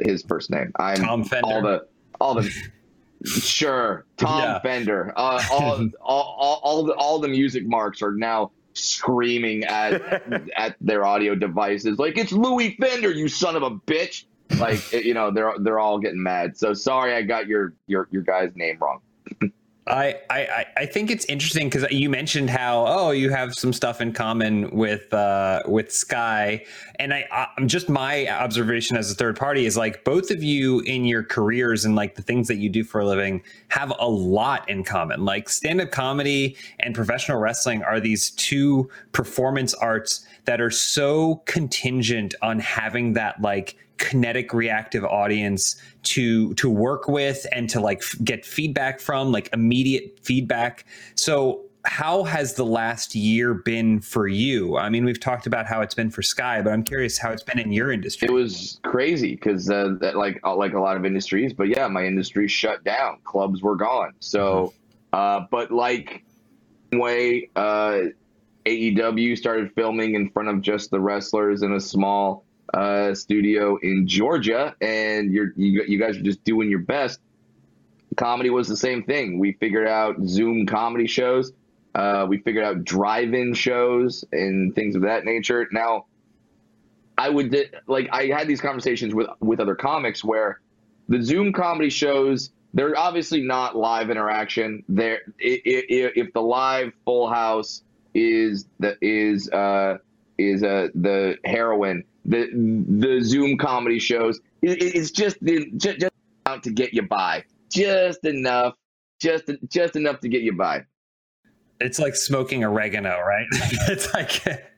[0.03, 0.71] his first name.
[0.77, 1.45] I'm Tom Fender.
[1.47, 1.87] all the
[2.19, 2.51] all the
[3.25, 4.59] sure Tom Yeah.
[4.59, 5.13] Fender.
[5.15, 10.01] Uh, all, all all all the all the music marks are now screaming at
[10.57, 14.25] at their audio devices like it's Louis Fender, you son of a bitch.
[14.57, 16.57] Like you know they're they're all getting mad.
[16.57, 19.01] So sorry I got your your your guy's name wrong.
[19.89, 24.01] I, I, I think it's interesting because you mentioned how oh you have some stuff
[24.01, 26.63] in common with uh, with Sky,
[26.99, 30.81] and I, I just my observation as a third party is like both of you
[30.81, 34.07] in your careers and like the things that you do for a living have a
[34.07, 35.25] lot in common.
[35.25, 41.37] Like stand up comedy and professional wrestling are these two performance arts that are so
[41.45, 47.99] contingent on having that like kinetic reactive audience to to work with and to like
[47.99, 50.85] f- get feedback from like immediate feedback
[51.15, 55.81] so how has the last year been for you i mean we've talked about how
[55.81, 58.79] it's been for sky but i'm curious how it's been in your industry It was
[58.83, 62.47] crazy because uh, that like uh, like a lot of industries, but yeah, my industry
[62.47, 63.19] shut down.
[63.23, 64.13] Clubs were gone.
[64.19, 64.73] So,
[65.13, 66.23] uh, but like
[66.91, 68.01] way uh,
[68.65, 74.07] AEW started filming in front of just the wrestlers in a small uh, studio in
[74.07, 77.19] Georgia, and you're you, you guys are just doing your best.
[78.15, 79.39] Comedy was the same thing.
[79.39, 81.51] We figured out Zoom comedy shows.
[81.95, 85.67] Uh, we figured out drive-in shows and things of that nature.
[85.71, 86.05] Now,
[87.17, 87.55] I would
[87.87, 90.59] like I had these conversations with with other comics where
[91.07, 94.83] the Zoom comedy shows they're obviously not live interaction.
[94.87, 99.97] There, if the live Full House is the is uh
[100.37, 102.47] is uh the heroine, the
[102.87, 106.15] the Zoom comedy shows it, it's just just, just
[106.45, 108.75] out to get you by, just enough,
[109.19, 110.85] just just enough to get you by.
[111.81, 114.41] it's like smoking oregano right it's like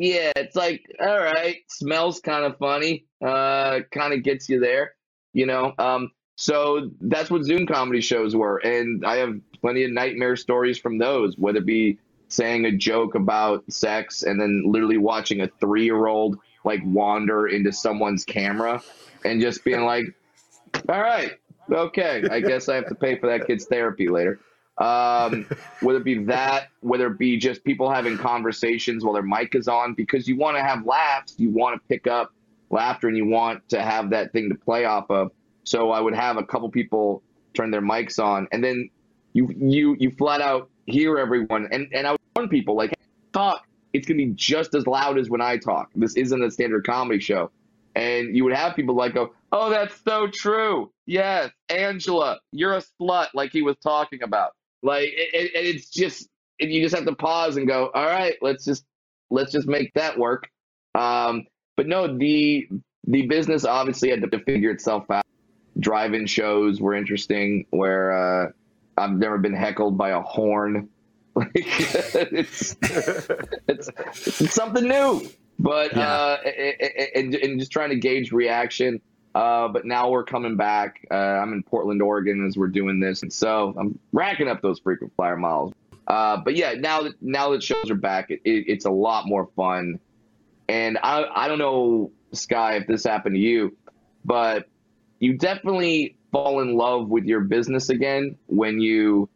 [0.00, 3.04] Yeah, it's like, all right, smells kind of funny.
[3.22, 4.94] Uh, kind of gets you there,
[5.34, 5.74] you know.
[5.78, 10.78] Um, so that's what Zoom comedy shows were, and I have plenty of nightmare stories
[10.78, 11.36] from those.
[11.36, 11.98] Whether it be
[12.30, 18.24] saying a joke about sex and then literally watching a three-year-old like wander into someone's
[18.24, 18.82] camera
[19.24, 20.06] and just being like,
[20.88, 21.32] all right,
[21.70, 24.40] okay, I guess I have to pay for that kid's therapy later.
[24.78, 25.46] Um,
[25.80, 29.68] whether it be that, whether it be just people having conversations while their mic is
[29.68, 32.32] on, because you want to have laughs, you want to pick up
[32.70, 35.32] laughter, and you want to have that thing to play off of.
[35.64, 38.88] So I would have a couple people turn their mics on, and then
[39.34, 42.94] you you you flat out hear everyone, and and I warn people like
[43.32, 43.66] talk.
[43.92, 45.90] It's gonna be just as loud as when I talk.
[45.94, 47.50] This isn't a standard comedy show,
[47.94, 50.92] and you would have people like go, "Oh, that's so true.
[51.06, 54.52] Yes, Angela, you're a slut," like he was talking about.
[54.82, 56.28] Like, it's just,
[56.60, 58.84] and you just have to pause and go, "All right, let's just
[59.30, 60.48] let's just make that work."
[60.94, 62.68] Um, but no, the
[63.06, 65.24] the business obviously had to figure itself out.
[65.78, 68.52] Drive-in shows were interesting, where uh,
[68.96, 70.88] I've never been heckled by a horn.
[71.40, 73.90] Like it's, it's
[74.40, 76.08] it's something new, but Yeah.
[76.08, 76.36] uh,
[77.14, 79.00] and, and just trying to gauge reaction.
[79.34, 81.06] Uh, but now we're coming back.
[81.10, 84.80] Uh, I'm in Portland, Oregon, as we're doing this, and so I'm racking up those
[84.80, 85.72] frequent flyer miles.
[86.08, 89.26] Uh, but yeah, now that now that shows are back, it, it, it's a lot
[89.28, 90.00] more fun.
[90.68, 93.76] And I I don't know, Sky, if this happened to you,
[94.24, 94.66] but
[95.20, 99.28] you definitely fall in love with your business again when you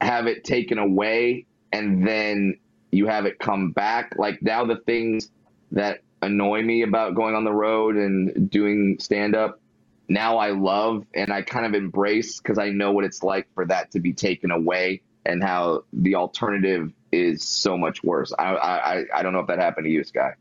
[0.00, 2.58] have it taken away and then
[2.90, 4.14] you have it come back.
[4.16, 5.30] Like now, the things
[5.72, 9.60] that annoy me about going on the road and doing stand up,
[10.08, 13.66] now I love and I kind of embrace because I know what it's like for
[13.66, 18.32] that to be taken away and how the alternative is so much worse.
[18.38, 20.32] I I I don't know if that happened to you, Sky.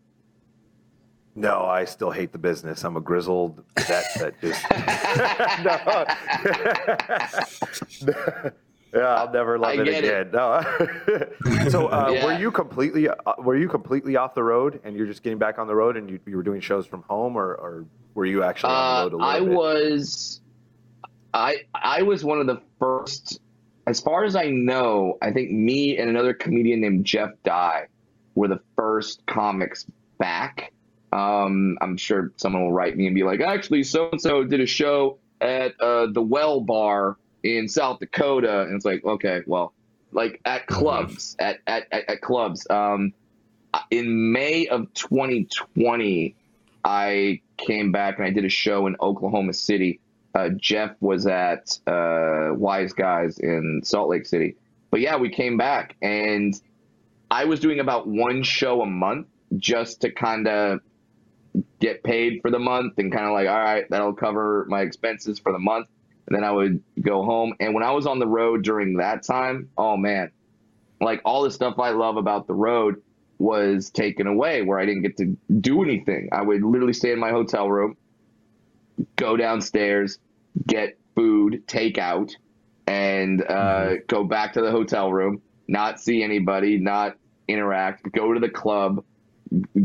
[1.35, 2.83] No, I still hate the business.
[2.83, 4.65] I'm a grizzled vet that just.
[8.43, 8.51] no.
[8.93, 10.29] yeah, I'll never love I it again.
[10.33, 10.61] No.
[11.69, 12.25] so, uh, Yeah.
[12.25, 15.59] were you completely uh, were you completely off the road, and you're just getting back
[15.59, 18.43] on the road, and you, you were doing shows from home, or, or were you
[18.43, 19.49] actually on the Uh, road a little I bit?
[19.57, 20.41] was,
[21.33, 23.39] I I was one of the first,
[23.85, 25.17] as far as I know.
[25.21, 27.87] I think me and another comedian named Jeff Dye
[28.35, 29.85] were the first comics
[30.19, 30.71] back.
[31.11, 34.59] Um, I'm sure someone will write me and be like, actually, so and so did
[34.59, 37.17] a show at uh, the Well Bar
[37.55, 39.73] in South Dakota, and it's like, okay, well,
[40.11, 42.67] like at clubs, at, at, at, at clubs.
[42.69, 43.13] Um,
[43.91, 46.35] in May of 2020,
[46.83, 49.99] I came back and I did a show in Oklahoma City.
[50.33, 54.55] Uh, Jeff was at uh, Wise Guys in Salt Lake City.
[54.89, 56.59] But yeah, we came back and
[57.29, 59.27] I was doing about one show a month
[59.57, 60.79] just to kind of
[61.79, 65.39] get paid for the month and kind of like, all right, that'll cover my expenses
[65.39, 65.87] for the month.
[66.27, 67.53] And then I would go home.
[67.59, 70.31] And when I was on the road during that time, oh man,
[70.99, 73.01] like all the stuff I love about the road
[73.39, 76.29] was taken away where I didn't get to do anything.
[76.31, 77.95] I would literally stay in my hotel room,
[79.15, 80.19] go downstairs,
[80.65, 82.35] get food, take out,
[82.87, 87.15] and uh, go back to the hotel room, not see anybody, not
[87.47, 89.03] interact, go to the club,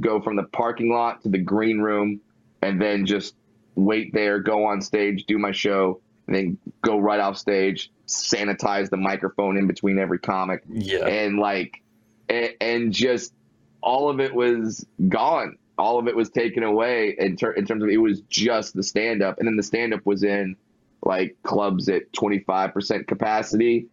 [0.01, 2.21] go from the parking lot to the green room,
[2.63, 3.35] and then just
[3.75, 8.91] wait there, go on stage, do my show, and then go right off stage, sanitize
[8.91, 10.63] the microphone in between every comic.
[10.69, 11.07] Yeah.
[11.07, 11.83] and like
[12.29, 13.33] and, and just
[13.81, 15.57] all of it was gone.
[15.79, 18.83] All of it was taken away in, ter- in terms of it was just the
[18.83, 20.57] stand up and then the stand up was in
[21.03, 23.87] like clubs at 25% capacity.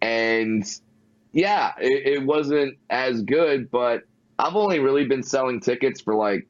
[0.00, 0.64] And
[1.34, 4.04] yeah it, it wasn't as good but
[4.38, 6.46] i've only really been selling tickets for like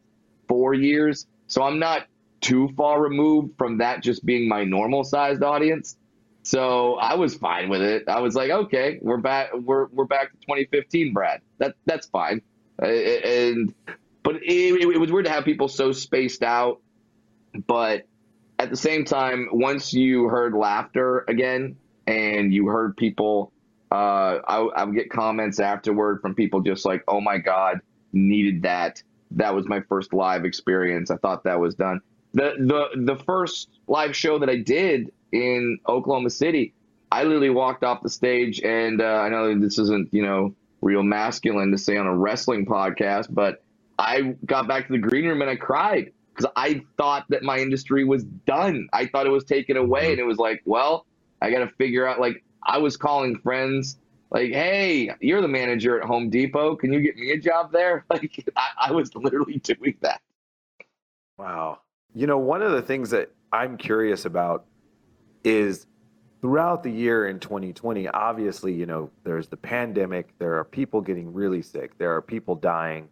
[0.47, 1.26] four years.
[1.49, 2.07] So i'm not
[2.45, 5.97] too far removed from that just being my normal sized audience
[6.45, 8.05] so I was fine with it.
[8.07, 9.49] I was like, okay, we're back.
[9.55, 11.40] We're we're back to 2015, Brad.
[11.59, 12.42] That that's fine.
[12.80, 13.74] Uh, And
[14.22, 16.80] but it, it, was weird to have people so spaced out.
[17.66, 18.07] But
[18.59, 21.76] at the same time, once you heard laughter again,
[22.07, 23.53] and you heard people,
[23.90, 27.80] uh, I, I would get comments afterward from people just like, "Oh my god,
[28.12, 31.11] needed that." That was my first live experience.
[31.11, 32.01] I thought that was done.
[32.35, 36.74] The the the first live show that I did in Oklahoma City,
[37.11, 41.03] I literally walked off the stage, and uh, I know this isn't you know real
[41.03, 43.62] masculine to say on a wrestling podcast, but
[43.99, 47.59] I got back to the green room and I cried because I thought that my
[47.59, 48.89] industry was done.
[48.93, 51.07] I thought it was taken away, and it was like, well,
[51.41, 52.20] I got to figure out.
[52.20, 53.99] Like, I was calling friends,
[54.30, 56.76] like, hey, you're the manager at Home Depot.
[56.76, 58.05] Can you get me a job there?
[58.11, 60.20] Like, I, I was literally doing that.
[61.39, 61.80] Wow.
[62.15, 64.67] You know, one of the things that I'm curious about
[65.43, 65.87] is
[66.41, 71.33] throughout the year in 2020, obviously, you know, there's the pandemic, there are people getting
[71.33, 73.09] really sick, there are people dying,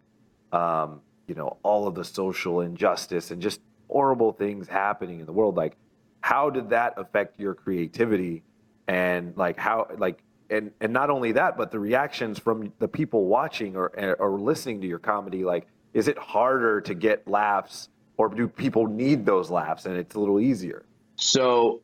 [0.51, 5.33] um, you know, all of the social injustice and just horrible things happening in the
[5.33, 5.57] world.
[5.57, 5.75] Like,
[6.21, 8.43] how did that affect your creativity?
[8.87, 13.25] And like, how, like, and, and not only that, but the reactions from the people
[13.25, 18.29] watching or, or listening to your comedy, like, is it harder to get laughs or
[18.29, 20.85] do people need those laughs and it's a little easier?
[21.17, 21.81] So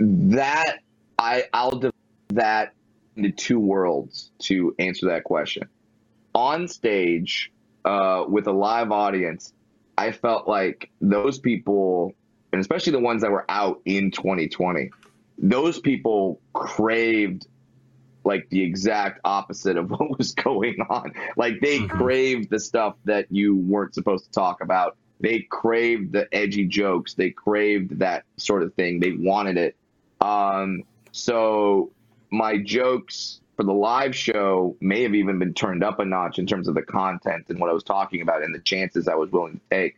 [0.00, 0.78] that
[1.18, 1.92] I I'll divide
[2.30, 2.72] that
[3.16, 5.68] into two worlds to answer that question.
[6.34, 7.50] On stage,
[7.84, 9.52] uh, with a live audience,
[9.96, 12.12] I felt like those people,
[12.52, 14.90] and especially the ones that were out in 2020,
[15.38, 17.46] those people craved
[18.24, 21.12] like the exact opposite of what was going on.
[21.36, 21.88] Like they Mhm.
[21.88, 24.96] craved the stuff that you weren't supposed to talk about.
[25.20, 27.14] They craved the edgy jokes.
[27.14, 29.00] They craved that sort of thing.
[29.00, 29.76] They wanted it.
[30.20, 31.90] Um, so
[32.30, 36.46] my jokes for the live show may have even been turned up a notch in
[36.46, 39.30] terms of the content and what I was talking about and the chances I was
[39.32, 39.96] willing to take.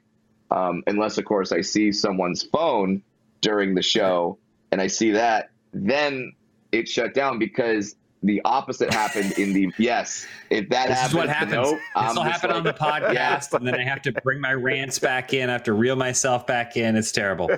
[0.51, 3.03] Um, unless, of course, I see someone's phone
[3.43, 4.39] during the show
[4.73, 6.33] and I see that, then
[6.73, 10.27] it shut down because the opposite happened in the yes.
[10.51, 11.53] If that This happens, is what happens.
[11.53, 14.12] nope, this I'm will just happen on the like- podcast, and then I have to
[14.12, 15.49] bring my rants back in.
[15.49, 16.97] I have to reel myself back in.
[16.97, 17.51] It's terrible.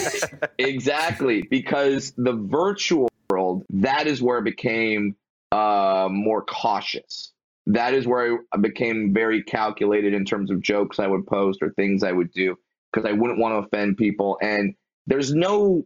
[0.58, 5.14] exactly because the virtual world that is where it became
[5.52, 7.32] uh, more cautious
[7.66, 11.70] that is where i became very calculated in terms of jokes i would post or
[11.74, 12.56] things i would do
[12.92, 14.74] because i wouldn't want to offend people and
[15.06, 15.84] there's no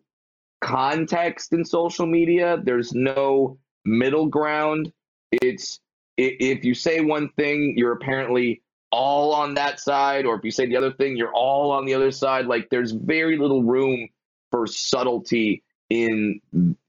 [0.60, 2.58] context in social media.
[2.62, 4.92] There's no middle ground.
[5.30, 5.80] It's
[6.16, 10.66] if you say one thing, you're apparently all on that side, or if you say
[10.66, 12.46] the other thing, you're all on the other side.
[12.46, 14.08] Like there's very little room
[14.50, 16.40] for subtlety in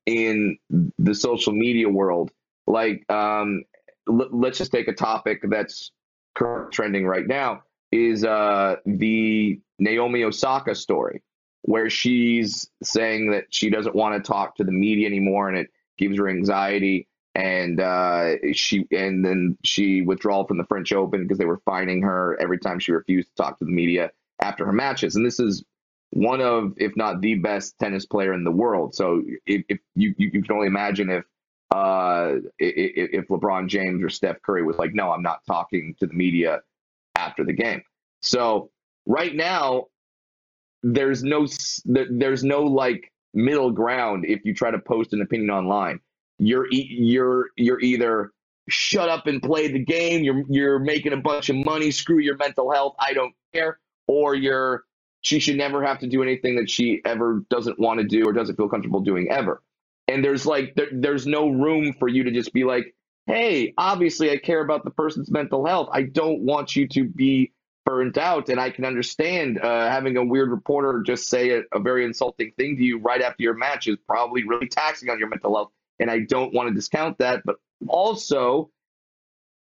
[0.05, 0.57] in
[0.99, 2.31] the social media world.
[2.67, 3.63] Like, um,
[4.07, 5.91] l- let's just take a topic that's
[6.35, 11.23] current trending right now is uh, the Naomi Osaka story,
[11.61, 15.69] where she's saying that she doesn't want to talk to the media anymore, and it
[15.97, 21.37] gives her anxiety and uh, she and then she withdrawal from the French Open because
[21.37, 24.71] they were fining her every time she refused to talk to the media after her
[24.71, 25.15] matches.
[25.15, 25.63] And this is
[26.11, 28.95] one of, if not the best tennis player in the world.
[28.95, 31.25] So if, if you, you, can only imagine if
[31.71, 36.07] uh, if, if LeBron James or Steph Curry was like, no, I'm not talking to
[36.07, 36.61] the media
[37.15, 37.81] after the game.
[38.21, 38.69] So
[39.05, 39.87] right now,
[40.83, 41.47] there's no
[41.85, 45.99] there's no like middle ground if you try to post an opinion online
[46.39, 48.31] you're you're you're either
[48.67, 52.37] shut up and play the game, you're you're making a bunch of money, screw your
[52.37, 54.83] mental health, I don't care, or you're
[55.21, 58.33] she should never have to do anything that she ever doesn't want to do or
[58.33, 59.61] doesn't feel comfortable doing ever.
[60.07, 64.31] And there's like there, there's no room for you to just be like, "Hey, obviously
[64.31, 65.89] I care about the person's mental health.
[65.91, 67.51] I don't want you to be
[67.85, 71.79] burnt out and I can understand uh, having a weird reporter just say a, a
[71.79, 75.29] very insulting thing to you right after your match is probably really taxing on your
[75.29, 77.43] mental health and I don't want to discount that.
[77.45, 77.57] But
[77.87, 78.69] also,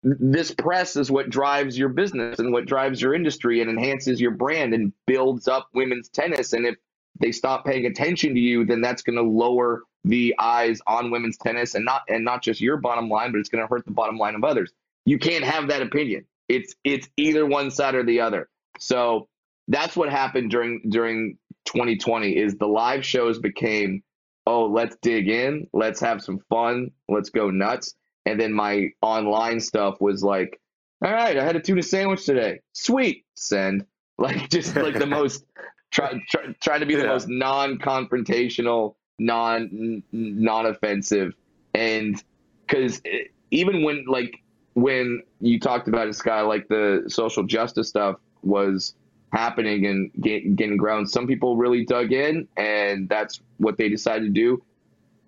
[0.02, 4.32] this press is what drives your business and what drives your industry and enhances your
[4.32, 6.52] brand and builds up women's tennis.
[6.52, 6.76] And if
[7.18, 11.36] they stop paying attention to you, then that's going to lower the eyes on women's
[11.36, 13.90] tennis and not and not just your bottom line, but it's going to hurt the
[13.90, 14.72] bottom line of others.
[15.04, 16.24] You can't have that opinion.
[16.48, 18.48] It's it's either one side or the other.
[18.78, 19.28] So
[19.68, 24.02] that's what happened during during 2020 is the live shows became
[24.46, 27.94] oh, let's dig in, let's have some fun, let's go nuts.
[28.24, 30.60] And then my online stuff was like,
[31.04, 32.60] all right, I had a tuna sandwich today.
[32.72, 33.84] Sweet, send.
[34.18, 35.44] Like just like the most
[35.90, 37.08] try, try trying to be the yeah.
[37.08, 41.34] most non-confrontational, non non-offensive,
[41.74, 42.24] and
[42.66, 44.42] because eh, even when like
[44.76, 48.94] when you talked about it, Sky, like the social justice stuff was
[49.32, 51.08] happening and get, getting ground.
[51.08, 54.62] Some people really dug in, and that's what they decided to do.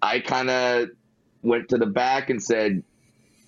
[0.02, 0.90] I kind of
[1.42, 2.82] went to the back and said,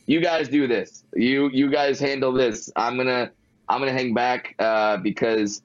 [0.07, 1.05] "You guys do this.
[1.14, 2.70] You you guys handle this.
[2.76, 3.30] I'm gonna
[3.68, 5.62] I'm gonna hang back uh, because."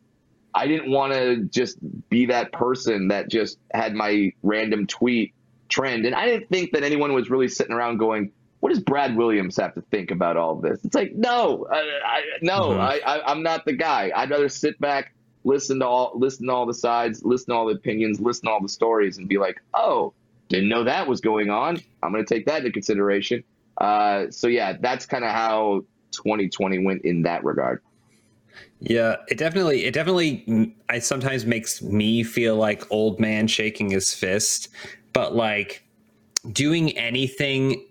[0.57, 1.77] I didn't want to just
[2.07, 5.33] be that person that just had my random tweet
[5.67, 6.05] trend.
[6.05, 8.31] And I didn't think that anyone was really sitting around going,
[8.65, 10.83] what does Brad Williams have to think about all of this?
[10.83, 12.81] It's like, no, I, I no, mm-hmm.
[12.81, 14.11] I, I, I'm not the guy.
[14.15, 15.13] I'd rather sit back,
[15.43, 18.51] listen to all, listen to all the sides, listen to all the opinions, listen to
[18.53, 20.15] all the stories, and be like, oh,
[20.49, 21.79] didn't know that was going on.
[22.01, 23.43] I'm going to take that into consideration.
[23.77, 27.83] Uh, so yeah, that's kind of how 2020 went in that regard.
[28.79, 34.11] Yeah, it definitely, it definitely, I sometimes makes me feel like old man shaking his
[34.11, 34.69] fist,
[35.13, 35.83] but like
[36.51, 37.85] doing anything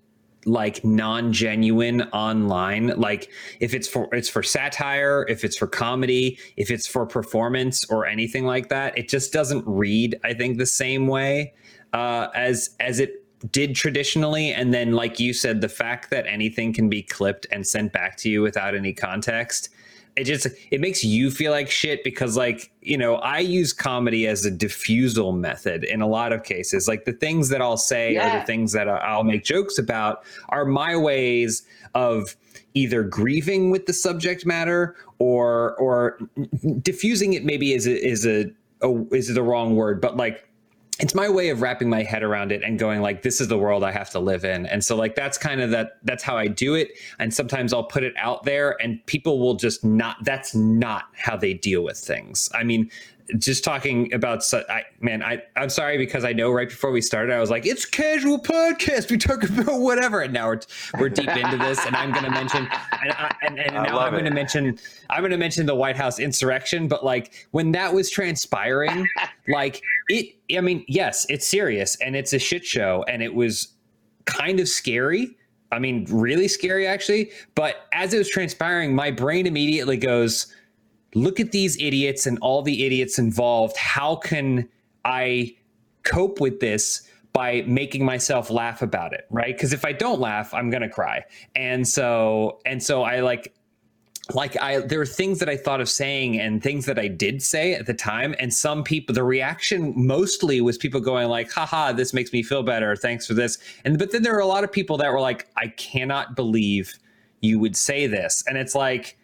[0.47, 2.89] like non-genuine online.
[2.89, 3.31] Like
[3.61, 8.07] if it's for it's for satire if it's for comedy if it's for performance or
[8.07, 11.53] anything like that it just doesn't read i think the same way
[11.93, 14.53] uh, as as it did traditionally.
[14.53, 18.17] And then like you said the fact that anything can be clipped and sent back
[18.19, 19.69] to you without any context
[20.17, 24.27] it just it makes you feel like shit because like you know i use comedy
[24.27, 28.15] as a diffusal method in a lot of cases like the things that i'll say
[28.15, 28.37] yeah.
[28.37, 32.37] or the things that i'll make jokes about are my ways of
[32.75, 36.19] either grieving with the subject matter or or
[36.83, 38.51] diffusing it maybe is a, is a,
[38.83, 40.49] a is the wrong word but like
[41.01, 43.59] it's my way of wrapping my head around it and going like this is the
[43.59, 44.67] world i have to live in.
[44.67, 46.93] And so like that's kind of that that's how i do it.
[47.19, 51.37] And sometimes i'll put it out there and people will just not that's not how
[51.37, 52.49] they deal with things.
[52.55, 52.91] I mean
[53.39, 57.35] just talking about I, man I, i'm sorry because i know right before we started
[57.35, 59.11] i was like it's casual podcast.
[59.11, 60.21] We talk about whatever.
[60.21, 60.61] And now we're,
[60.99, 62.69] we're deep into this and i'm going to mention
[63.03, 65.97] and, I, and, and now i'm going to mention i'm going to mention the white
[65.97, 69.07] house insurrection but like when that was transpiring
[69.49, 73.75] like it i mean yes it's serious and it's a shit show and it was
[74.25, 75.37] kind of scary.
[75.73, 77.33] I mean really scary actually.
[77.55, 80.55] But as it was transpiring my brain immediately goes
[81.15, 83.77] look at these idiots and all the idiots involved.
[83.77, 84.69] How can
[85.05, 85.57] I
[86.03, 89.55] cope with this by making myself laugh about it, right?
[89.57, 91.25] Because if I don't laugh, I'm gonna cry.
[91.57, 93.53] And so and so I like
[94.33, 97.43] like I there were things that I thought of saying and things that I did
[97.43, 98.35] say at the time.
[98.39, 102.63] And some people the reaction mostly was people going like, haha, this makes me feel
[102.63, 102.95] better.
[102.97, 103.59] Thanks for this.
[103.85, 106.95] And but then there were a lot of people that were like, I cannot believe
[107.41, 108.45] you would say this.
[108.47, 109.19] And it's like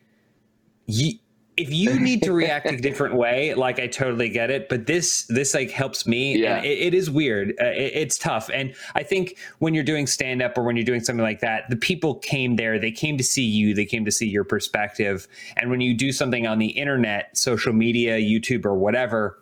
[1.61, 5.23] if you need to react a different way, like I totally get it, but this
[5.29, 6.39] this like helps me.
[6.39, 7.51] Yeah, it, it is weird.
[7.61, 10.85] Uh, it, it's tough, and I think when you're doing stand up or when you're
[10.85, 12.79] doing something like that, the people came there.
[12.79, 13.75] They came to see you.
[13.75, 15.29] They came to see your perspective.
[15.57, 19.40] And when you do something on the internet, social media, YouTube, or whatever,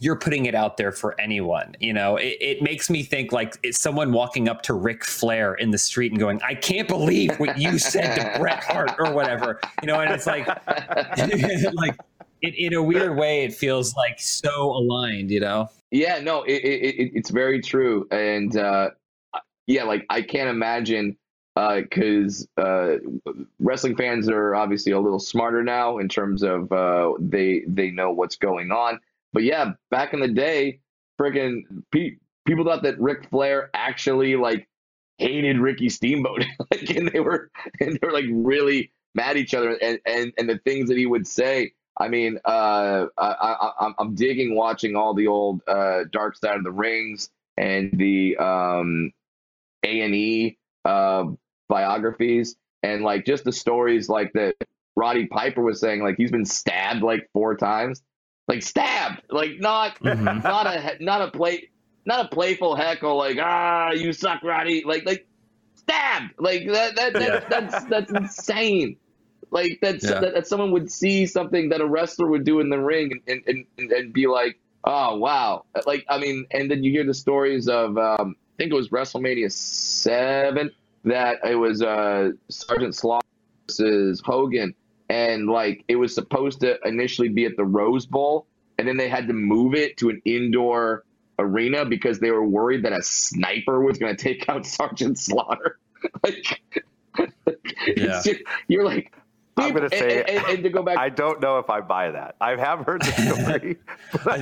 [0.00, 1.74] you're putting it out there for anyone.
[1.80, 5.54] You know, it, it makes me think like it's someone walking up to Ric Flair
[5.54, 9.12] in the street and going, I can't believe what you said to Bret Hart or
[9.12, 9.60] whatever.
[9.82, 10.46] You know, and it's like,
[11.74, 11.96] like
[12.42, 15.68] it, in a weird way, it feels like so aligned, you know?
[15.90, 18.06] Yeah, no, it, it, it's very true.
[18.10, 18.90] And uh,
[19.66, 21.16] yeah, like I can't imagine
[21.54, 27.12] because uh, uh, wrestling fans are obviously a little smarter now in terms of uh,
[27.18, 29.00] they they know what's going on.
[29.32, 30.80] But yeah, back in the day,
[31.20, 31.62] freaking
[31.92, 32.16] pe-
[32.46, 34.68] people thought that Ric Flair actually like
[35.18, 37.50] hated Ricky Steamboat, like, and they were
[37.80, 40.98] and they were like really mad at each other, and and and the things that
[40.98, 41.72] he would say.
[42.00, 46.70] I mean, uh, I, I'm digging watching all the old uh, Dark Side of the
[46.70, 49.12] Rings and the um,
[49.82, 51.24] A and E uh,
[51.68, 52.54] biographies,
[52.84, 54.54] and like just the stories like that.
[54.94, 58.02] Roddy Piper was saying, like he's been stabbed like four times
[58.48, 60.24] like stabbed, like not mm-hmm.
[60.42, 61.68] not a not a play
[62.06, 65.26] not a playful heckle like ah you suck Roddy like like
[65.74, 67.48] stabbed like that that, that yeah.
[67.48, 68.96] that's that's insane
[69.50, 70.20] like that's yeah.
[70.20, 73.42] that, that, someone would see something that a wrestler would do in the ring and
[73.46, 77.14] and, and, and be like oh wow like I mean and then you hear the
[77.14, 80.70] stories of um, I think it was WrestleMania seven
[81.04, 83.26] that it was uh, Sergeant Slaughter
[83.66, 84.74] versus Hogan
[85.08, 88.46] and like it was supposed to initially be at the Rose Bowl,
[88.78, 91.04] and then they had to move it to an indoor
[91.38, 95.78] arena because they were worried that a sniper was going to take out Sergeant Slaughter.
[96.24, 96.62] like,
[97.96, 98.22] yeah.
[98.24, 99.12] Just, you're like,
[99.58, 101.80] I'm going to say, and, and, and, to go back, I don't know if I
[101.80, 102.36] buy that.
[102.40, 103.12] I have heard the
[103.44, 103.78] story.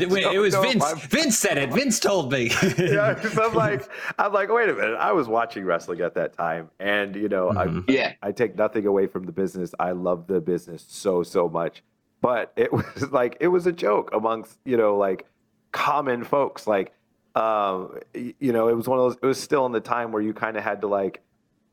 [0.01, 1.05] it was Vince.
[1.07, 1.73] Vince said it.
[1.73, 2.51] Vince told me.
[2.79, 3.89] yeah, I'm like,
[4.19, 4.97] I'm like, wait a minute.
[4.97, 7.79] I was watching wrestling at that time, and you know, mm-hmm.
[7.89, 9.75] I, yeah, I take nothing away from the business.
[9.79, 11.83] I love the business so so much,
[12.21, 15.27] but it was like it was a joke amongst you know like
[15.73, 16.67] common folks.
[16.67, 16.93] Like,
[17.35, 19.19] um, you know, it was one of those.
[19.23, 21.23] It was still in the time where you kind of had to like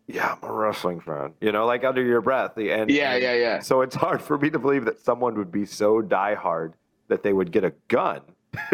[0.08, 2.58] yeah, I'm a wrestling fan, you know, like under your breath.
[2.58, 3.60] And yeah, yeah, yeah.
[3.60, 6.74] So it's hard for me to believe that someone would be so diehard
[7.08, 8.22] that they would get a gun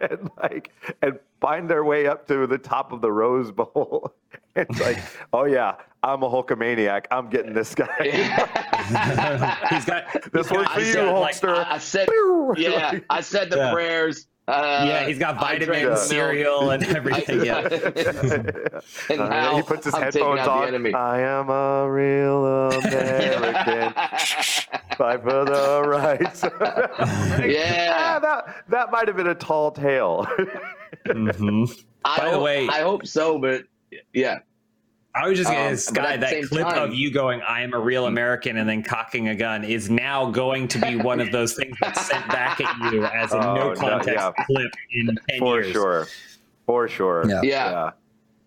[0.00, 4.14] and like and find their way up to the top of the Rose Bowl.
[4.56, 4.98] it's like,
[5.32, 7.06] oh yeah, I'm a Hulkamaniac.
[7.10, 7.88] I'm getting this guy.
[9.70, 11.56] he's got this works for you, Hulkster.
[11.56, 12.08] Like, I, I, said,
[12.56, 13.72] yeah, I said the yeah.
[13.72, 14.28] prayers.
[14.54, 17.44] Uh, yeah, he's got vitamin cereal and everything.
[17.46, 17.60] yeah.
[19.08, 20.94] and uh, he puts his I'm headphones on.
[20.94, 23.94] I am a real American.
[24.98, 26.44] Fight for the rights.
[27.42, 30.26] yeah, ah, that that might have been a tall tale.
[31.06, 31.64] mm-hmm.
[32.02, 33.64] By hope, the way, I hope so, but
[34.12, 34.40] yeah.
[35.14, 37.72] I was just going to um, Sky that clip time, of you going, "I am
[37.72, 41.30] a real American," and then cocking a gun is now going to be one of
[41.30, 44.44] those things that's sent back at you as a oh, no context no, yeah.
[44.44, 45.72] clip in ten For years.
[45.72, 46.06] sure,
[46.66, 47.24] for sure.
[47.28, 47.90] Yeah, yeah.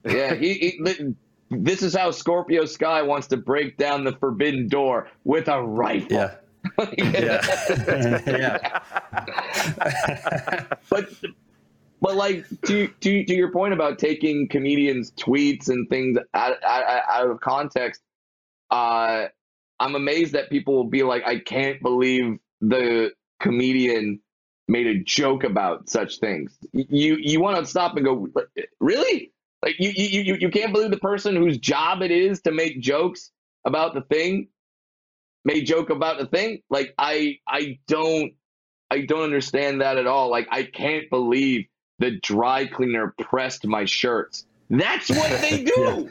[0.03, 0.11] yeah.
[0.13, 1.13] yeah he, he,
[1.49, 6.11] this is how Scorpio Sky wants to break down the forbidden door with a rifle.
[6.11, 6.35] Yeah.
[6.97, 7.41] yeah.
[8.27, 8.81] yeah.
[10.89, 11.09] but
[12.07, 17.03] but like to, to to your point about taking comedians' tweets and things out, out,
[17.09, 18.01] out of context,
[18.71, 19.25] uh,
[19.79, 24.21] I'm amazed that people will be like, I can't believe the comedian
[24.69, 26.57] made a joke about such things.
[26.71, 28.29] You you want to stop and go,
[28.79, 29.33] really?
[29.61, 32.81] Like you you you you can't believe the person whose job it is to make
[32.81, 33.31] jokes
[33.65, 34.47] about the thing
[35.43, 36.61] made joke about the thing.
[36.69, 38.33] Like I I don't
[38.89, 40.29] I don't understand that at all.
[40.29, 41.65] Like I can't believe
[41.99, 44.45] the dry cleaner pressed my shirts.
[44.69, 46.09] That's what they do.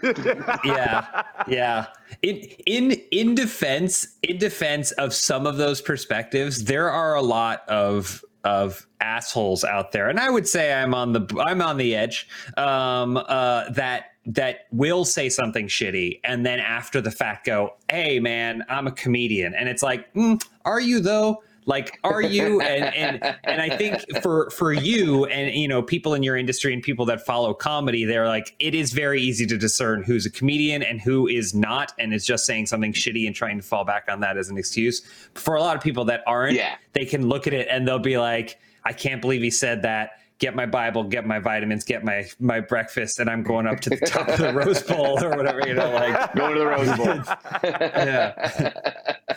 [0.64, 1.87] yeah, yeah.
[2.22, 7.68] In in in defense, in defense of some of those perspectives, there are a lot
[7.68, 11.95] of of assholes out there, and I would say I'm on the I'm on the
[11.95, 12.28] edge.
[12.57, 18.20] Um, uh, that that will say something shitty, and then after the fact go, "Hey,
[18.20, 21.43] man, I'm a comedian," and it's like, mm, are you though?
[21.66, 22.60] Like, are you?
[22.60, 26.72] And and and I think for for you and you know people in your industry
[26.72, 30.30] and people that follow comedy, they're like, it is very easy to discern who's a
[30.30, 33.84] comedian and who is not, and is just saying something shitty and trying to fall
[33.84, 35.00] back on that as an excuse.
[35.34, 36.76] For a lot of people that aren't, Yeah.
[36.92, 40.10] they can look at it and they'll be like, I can't believe he said that.
[40.38, 43.90] Get my Bible, get my vitamins, get my my breakfast, and I'm going up to
[43.90, 45.66] the top of the Rose Bowl or whatever.
[45.66, 47.22] You know, like Going to the Rose Bowl.
[47.64, 48.72] yeah.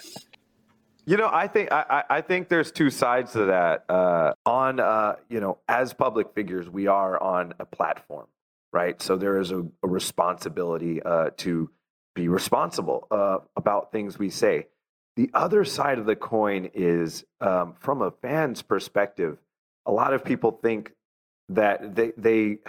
[1.10, 3.90] You know, I think I, I think there's two sides to that.
[3.90, 8.28] Uh, on uh, you know, as public figures, we are on a platform,
[8.72, 9.02] right?
[9.02, 11.72] So there is a, a responsibility uh, to
[12.14, 14.68] be responsible uh, about things we say.
[15.16, 19.40] The other side of the coin is, um, from a fan's perspective,
[19.88, 20.92] a lot of people think
[21.48, 22.60] that they they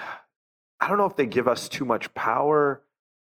[0.81, 2.81] I don't know if they give us too much power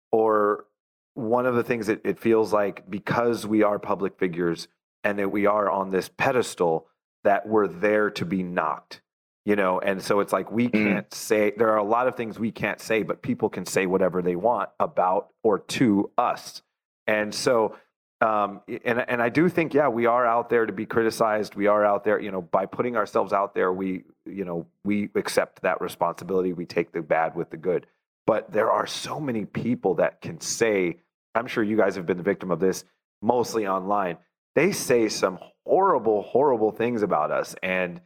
[0.09, 0.68] or
[1.16, 4.70] one of the things that it feels like because we are public figures
[5.04, 6.88] and that we are on this pedestal
[7.24, 9.02] that we're there to be knocked
[9.43, 9.80] you know?
[9.80, 10.84] And so it's like we Mm.
[10.86, 13.88] can't say there are a lot of things we can't say but people can say
[13.88, 16.62] whatever they want about or to us.
[17.08, 17.76] And so
[18.22, 21.56] um, and and I do think yeah we are out there to be criticized.
[21.56, 25.10] We are out there you know by putting ourselves out there we you know we
[25.16, 26.54] accept that responsibility.
[26.54, 27.88] We take the bad with the good.
[28.28, 30.97] But there are so many people that can say
[31.34, 32.84] i'm sure you guys have been the victim of this
[33.24, 34.18] mostly online
[34.56, 38.02] they say some horrible horrible things about us and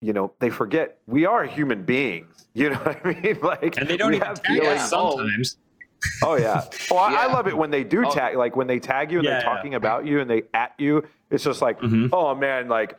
[0.00, 3.88] you know they forget we are human beings you know what i mean like And
[3.88, 4.80] they don't even have tag feelings.
[4.82, 5.56] us sometimes.
[6.24, 6.64] Oh yeah.
[6.90, 8.10] Oh, I, I love it when they do Oh.
[8.10, 9.54] tag, like when they tag you and Yeah, they're yeah.
[9.56, 11.06] talking about you and they at you.
[11.30, 12.08] It's just like, Mhm.
[12.12, 12.98] oh man, like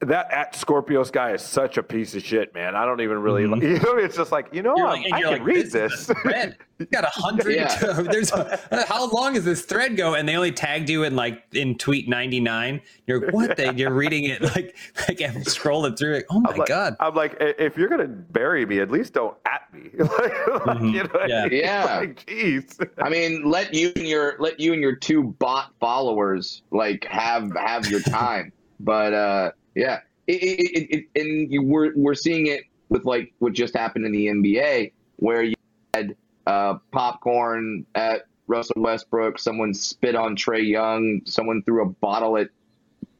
[0.00, 2.74] that at Scorpio Sky is such a piece of shit, man.
[2.74, 3.50] I don't even really, Mhm.
[3.52, 5.66] like, you know, it's just like, you know, You're I'm- like, I can like, read
[5.66, 6.08] is this.
[6.08, 6.56] a thread.
[6.78, 7.56] You got a hundred.
[7.56, 7.76] Yeah.
[8.10, 10.14] There's a, how long is this thread go?
[10.14, 12.80] And they only tagged you in like in tweet ninety nine.
[13.06, 13.56] You're like, what?
[13.58, 14.74] They you're reading it like
[15.06, 16.24] like I'm scrolling through it.
[16.30, 16.96] Oh my I'm like, god.
[16.98, 19.90] I'm like, if you're gonna bury me, at least don't at me.
[19.98, 20.94] like, like, Mhm.
[20.94, 21.42] you know Yeah.
[21.44, 21.60] I mean?
[21.60, 22.04] Yeah.
[22.06, 22.88] Jeez.
[23.02, 27.54] I mean, let you and your let you and your two bot followers like have
[27.56, 28.52] have your time.
[28.82, 33.52] but uh, yeah, it, it, it, and you we're we're seeing it with like what
[33.52, 35.54] just happened in the NBA, where you
[35.94, 36.16] had
[36.46, 42.48] uh, popcorn at Russell Westbrook, someone spit on Trae Young, someone threw a bottle at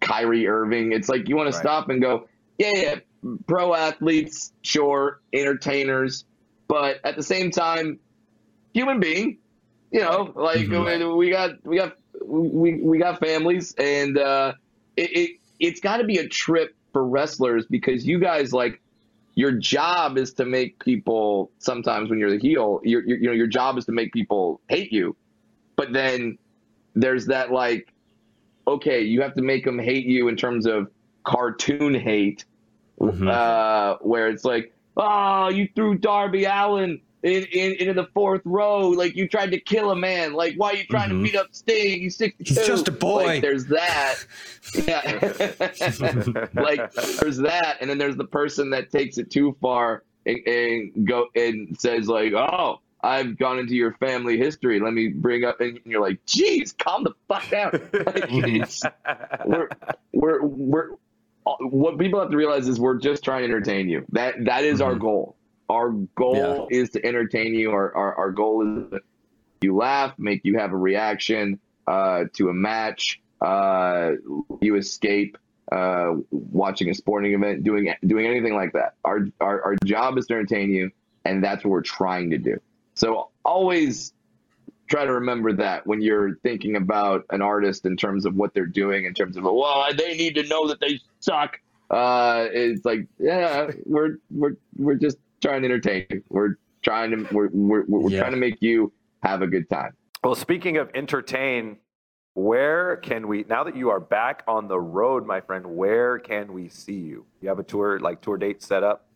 [0.01, 0.93] Kyrie Irving.
[0.93, 1.53] It's like you want Right.
[1.53, 2.27] to stop and go,
[2.59, 2.95] yeah, yeah,
[3.47, 6.25] pro athletes, sure, entertainers,
[6.69, 8.01] but at the same time,
[8.75, 9.39] human being.
[9.93, 11.17] You know, like Mhm.
[11.17, 14.53] we got we got we we got families, and uh,
[14.97, 15.31] it, it
[15.61, 18.81] it's got to be a trip for wrestlers because you guys like
[19.35, 23.33] your job is to make people sometimes when you're the heel, your your you know
[23.33, 25.15] your job is to make people hate you,
[25.77, 26.37] but then
[26.95, 27.93] there's that like
[28.67, 30.89] okay, you have to make them hate you in terms of
[31.25, 32.45] cartoon hate,
[33.01, 33.29] Mhm.
[33.29, 38.89] uh, where it's like, oh, you threw Darby Allin in, in into the fourth row,
[38.89, 40.33] like you tried to kill a man.
[40.33, 41.19] Like, why are you trying Mhm.
[41.19, 42.01] to beat up Sting?
[42.01, 42.19] He's.
[42.19, 43.25] He's just a boy.
[43.27, 44.17] Like, there's that.
[44.87, 45.01] Yeah.
[46.55, 51.07] like there's that, and then there's the person that takes it too far and, and
[51.07, 52.81] go and says like, oh.
[53.03, 54.79] I've gone into your family history.
[54.79, 58.29] Let me bring up, and you're like, "Geez, calm the fuck down." Like,
[59.47, 59.69] we're
[60.13, 60.89] we're we're
[61.61, 64.05] what people have to realize is we're just trying to entertain you.
[64.11, 65.01] That that is our Mhm.
[65.01, 65.37] goal.
[65.71, 67.71] Our goal is to entertain you.
[67.71, 69.03] Our, our our goal is to make
[69.63, 74.13] you laugh, make you have a reaction uh, to a match, uh,
[74.61, 75.39] you escape
[75.73, 78.95] uh, watching a sporting event, doing doing anything like that.
[79.05, 80.91] Our, our our job is to entertain you,
[81.25, 82.61] and that's what we're trying to do.
[82.95, 84.13] So always
[84.89, 88.67] try to remember that when you're thinking about an artist in terms of what they're
[88.67, 91.61] doing, in terms of well, they need to know that they suck.
[91.91, 96.23] Uh, it's like yeah, we're we're we're just trying to entertain you.
[96.29, 98.21] We're trying to we're we're, we're Yeah.
[98.21, 99.93] trying to make you have a good time.
[100.23, 101.79] Well, speaking of entertain,
[102.35, 105.67] where can we now that you are back on the road, my friend?
[105.67, 107.25] Where can we see you?
[107.41, 109.07] You have a tour like tour date set up?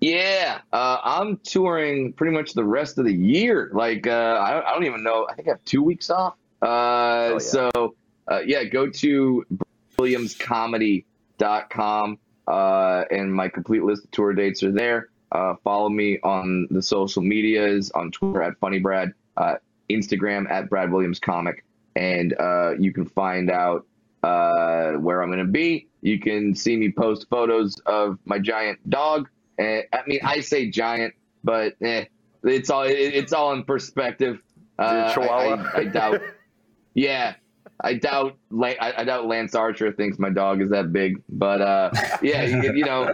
[0.00, 3.70] Yeah, uh, I'm touring pretty much the rest of the year.
[3.72, 5.26] Like, uh, I, don't, I don't even know.
[5.30, 6.34] I think I have two weeks off.
[6.60, 7.38] Uh, Oh, yeah.
[7.38, 7.94] So,
[8.30, 9.44] uh, yeah, go to
[9.98, 15.08] williamscomedy.com uh, and my complete list of tour dates are there.
[15.32, 19.56] Uh, follow me on the social medias on Twitter at FunnyBrad, uh,
[19.90, 21.64] Instagram at Brad Williams Comic,
[21.96, 23.86] and uh, you can find out
[24.22, 25.88] uh, where I'm going to be.
[26.02, 29.28] You can see me post photos of my giant dog.
[29.58, 32.04] Uh, I mean, I say giant, but eh,
[32.44, 34.40] it's all it, it's all in perspective.
[34.78, 35.70] Uh, Chihuahua?
[35.74, 36.20] I, I, I doubt.
[36.98, 37.34] Yeah,
[37.78, 41.90] I doubt I, I doubt Lance Archer thinks my dog is that big, but uh,
[42.22, 43.12] yeah, you, you know.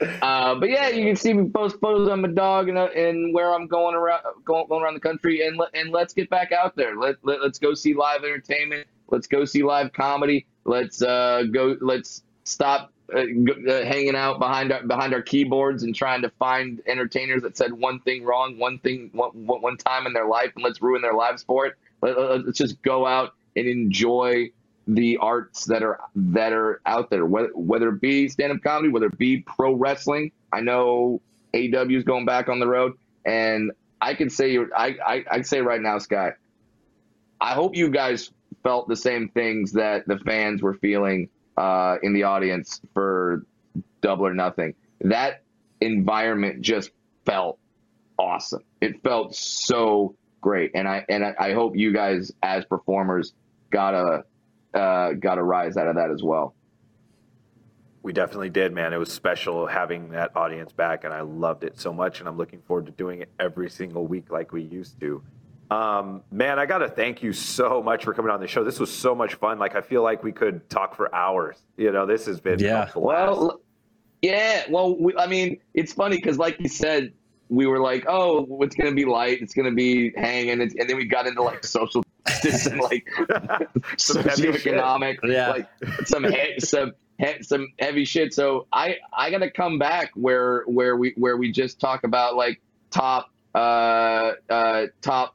[0.00, 3.34] Uh, but yeah, you can see me post photos on my dog and, uh, and
[3.34, 6.52] where I'm going around going, going around the country, and let, and let's get back
[6.52, 6.96] out there.
[6.96, 8.86] Let, let let's go see live entertainment.
[9.08, 10.46] Let's go see live comedy.
[10.64, 11.76] Let's uh, go.
[11.80, 16.80] Let's stop uh, uh, hanging out behind our behind our keyboards and trying to find
[16.86, 20.62] entertainers that said one thing wrong, one thing one, one time in their life, and
[20.62, 21.74] let's ruin their lives for it.
[22.02, 24.50] Let, let's just go out and enjoy
[24.88, 28.88] the arts that are that are out there, whether, whether it be stand up comedy,
[28.88, 30.32] whether it be pro wrestling.
[30.50, 31.20] I know
[31.52, 33.70] AEW is going back on the road, and
[34.00, 36.34] I can say I I I say right now, Scott,
[37.38, 38.32] I hope you guys
[38.62, 41.28] felt the same things that the fans were feeling
[41.58, 43.44] uh, in the audience for
[44.00, 44.74] Double or Nothing.
[45.02, 45.42] That
[45.82, 46.90] environment just
[47.26, 47.58] felt
[48.18, 48.64] awesome.
[48.80, 53.34] It felt so great, and I and I, I hope you guys as performers
[53.70, 54.24] got a
[54.74, 56.54] uh, got a rise out of that as well.
[58.02, 58.92] We definitely did, man.
[58.92, 62.20] It was special having that audience back, and I loved it so much.
[62.20, 65.22] And I'm looking forward to doing it every single week like we used to.
[65.70, 68.64] Um, man, I got to thank you so much for coming on the show.
[68.64, 69.58] This was so much fun.
[69.58, 71.56] Like, I feel like we could talk for hours.
[71.76, 72.90] You know, this has been yeah.
[72.94, 73.60] Well,
[74.22, 74.62] yeah.
[74.70, 77.12] Well, we, I mean, it's funny because, like you said,
[77.50, 79.42] we were like, oh, it's going to be light.
[79.42, 80.62] It's going to be hanging.
[80.62, 83.06] And, and then we got into like social justice and like
[83.96, 85.50] socioeconomic, yeah.
[85.50, 85.68] like
[86.06, 88.32] some he- some he- some heavy shit.
[88.34, 92.36] So I I got to come back where where we where we just talk about
[92.36, 92.60] like
[92.90, 95.34] top uh uh top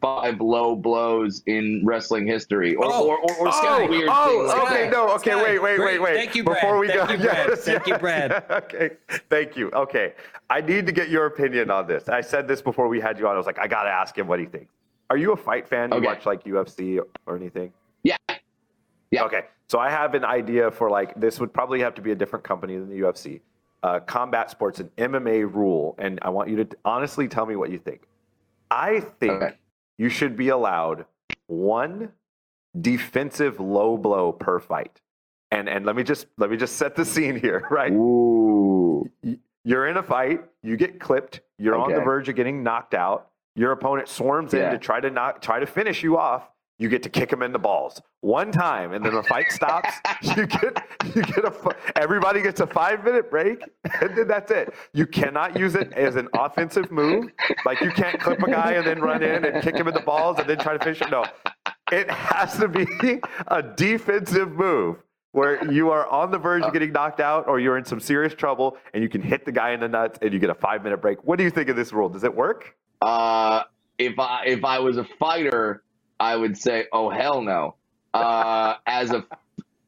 [0.00, 3.08] five low blows in wrestling history, or Oh.
[3.08, 4.48] or, or, or Oh, weird oh, things.
[4.48, 4.92] like okay, that.
[4.92, 6.00] no, okay, Sky, wait, wait, great.
[6.00, 6.14] wait, wait.
[6.14, 6.60] Thank you, Brad.
[6.60, 7.48] Before we Thank go, you, Brad.
[7.48, 8.30] Yes, Thank you, Brad.
[8.30, 8.90] yeah, okay,
[9.28, 9.70] thank you.
[9.72, 10.12] Okay,
[10.50, 12.08] I need to get your opinion on this.
[12.08, 13.34] I said this before we had you on.
[13.34, 14.72] I was like, I gotta ask him what he thinks.
[15.10, 15.92] Are you a fight fan?
[15.92, 17.72] You watch like UFC or anything?
[18.02, 18.16] Yeah.
[19.10, 19.24] Yeah.
[19.24, 22.14] Okay, so I have an idea for like this would probably have to be a
[22.14, 23.40] different company than the UFC.
[23.82, 27.70] Uh, combat sports, an MMA rule, and I want you to honestly tell me what
[27.70, 28.02] you think.
[28.70, 29.54] I think Okay.
[29.96, 31.06] you should be allowed
[31.46, 32.12] one
[32.80, 35.00] defensive low blow per fight.
[35.50, 37.92] And and let me just let me just set the scene here, right?
[37.92, 39.08] Ooh.
[39.64, 43.27] You're in a fight, you get clipped, you're on the verge of getting knocked out.
[43.58, 46.48] Your opponent swarms in to try to knock try to finish you off.
[46.78, 49.92] You get to kick him in the balls one time, and then the fight stops.
[50.22, 50.80] you get
[51.12, 53.64] you get a everybody gets a five minute break,
[54.00, 54.72] and then that's it.
[54.92, 57.32] You cannot use it as an offensive move.
[57.66, 60.02] Like you can't clip a guy and then run in and kick him in the
[60.02, 61.10] balls and then try to finish him.
[61.10, 61.24] No,
[61.90, 62.86] it has to be
[63.48, 64.98] a defensive move
[65.32, 68.34] where you are on the verge of getting knocked out or you're in some serious
[68.34, 70.84] trouble and you can hit the guy in the nuts and you get a five
[70.84, 71.24] minute break.
[71.24, 72.08] What do you think of this rule?
[72.08, 72.76] Does it work?
[73.00, 73.64] Uh,
[73.98, 75.82] if I if I was a fighter,
[76.18, 77.76] I would say, oh hell no.
[78.14, 79.24] Uh, as a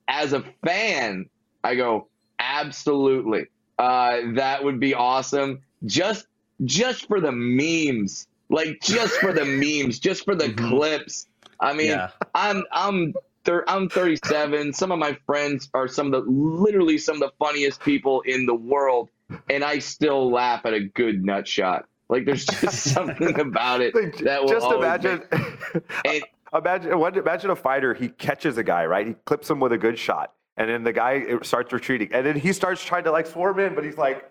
[0.09, 1.29] as a fan,
[1.65, 2.09] I go
[2.39, 3.47] absolutely.
[3.79, 5.61] Uh, that would be awesome.
[5.87, 6.27] Just
[6.65, 9.45] just for the memes, like just for the
[9.85, 10.69] memes, just for the Mhm.
[10.69, 11.27] clips.
[11.61, 12.11] I mean, Yeah.
[12.35, 14.73] I'm I'm thir- I'm 37.
[14.73, 18.47] Some of my friends are some of the literally some of the funniest people in
[18.47, 19.09] the world,
[19.49, 21.87] and I still laugh at a good nut shot.
[22.11, 25.23] Like there's just something about it Like, that will Just imagine.
[26.05, 27.95] And- imagine what- imagine a fighter.
[27.95, 29.07] He catches a guy, right?
[29.07, 32.37] He clips him with a good shot, and then the guy starts retreating, and then
[32.37, 34.31] he starts trying to like swarm in, but he's like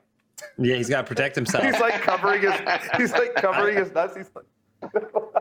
[0.57, 1.63] Yeah, he's got to protect himself.
[1.63, 2.53] he's like covering his
[2.97, 4.15] he's like covering his nuts.
[4.17, 4.45] He's like.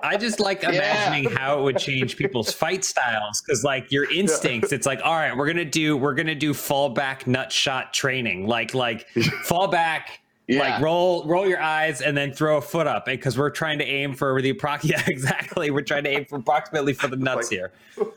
[0.03, 4.72] I just like imagining how it would change people's fight styles because, like, your instincts,
[4.72, 8.47] it's like, all right, we're gonna do, we're gonna do fall back nut shot training,
[8.49, 9.07] like, like
[9.45, 10.61] fall back, Yeah.
[10.61, 13.84] like roll, roll your eyes, and then throw a foot up, because we're trying to
[13.84, 14.82] aim for the approx.
[14.88, 15.70] Yeah, exactly.
[15.70, 17.72] We're trying to aim for approximately for the nuts Like- here.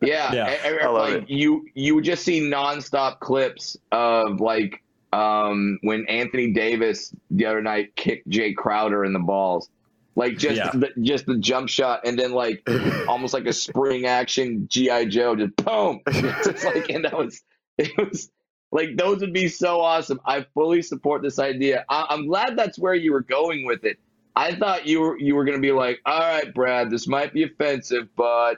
[0.00, 0.46] Yeah, Yeah.
[0.48, 1.30] and- and, I love like it.
[1.30, 4.82] you you would just see nonstop clips of like
[5.14, 9.70] um when Anthony Davis the other night kicked Jae Crowder in the balls.
[10.16, 10.70] Like just Yeah.
[10.74, 12.68] the, just the jump shot and then like
[13.08, 16.00] almost like a spring action GI Joe just boom.
[16.08, 17.40] It's like and that was
[17.78, 18.30] it was
[18.74, 20.20] like those would be so awesome.
[20.26, 21.84] I fully support this idea.
[21.88, 23.98] I, I'm glad that's where you were going with it.
[24.36, 27.44] I thought you were you were gonna be like, all right, Brad, this might be
[27.44, 28.56] offensive, but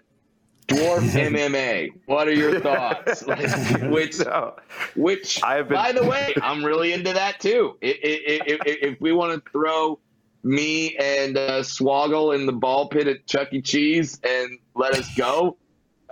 [0.69, 1.91] dwarf MMA.
[2.07, 3.23] What are your thoughts?
[3.27, 4.57] Like, which, No.
[4.97, 7.77] which, I have been- by the way, I'm really into that too.
[7.83, 9.99] I- I- I- If, if we want to throw
[10.43, 13.61] me and uh, Swoggle in the ball pit at Chuck E.
[13.61, 15.57] Cheese and let us go,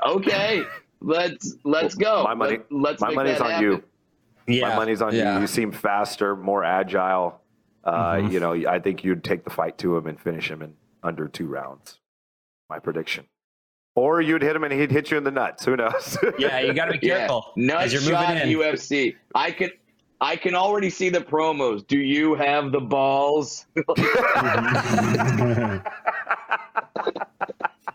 [0.06, 0.62] okay,
[1.00, 2.22] let's let's go.
[2.24, 3.64] My money- Let, us My money's on happen.
[3.64, 3.82] you.
[4.46, 5.34] Yeah, My money's on yeah.
[5.36, 5.40] you.
[5.42, 7.40] You seem faster, more agile.
[7.82, 8.32] Uh, Mhm.
[8.32, 11.28] You know, I think you'd take the fight to him and finish him in under
[11.28, 11.98] two rounds.
[12.70, 13.26] My prediction.
[13.94, 15.64] Or you'd hit him and he'd hit you in the nuts.
[15.64, 16.16] Who knows?
[16.38, 18.58] Yeah, you got to be careful Nut as you're shot moving in.
[18.58, 19.14] UFC.
[19.34, 19.70] I can
[20.20, 21.86] I can already see the promos.
[21.86, 23.66] Do you have the balls?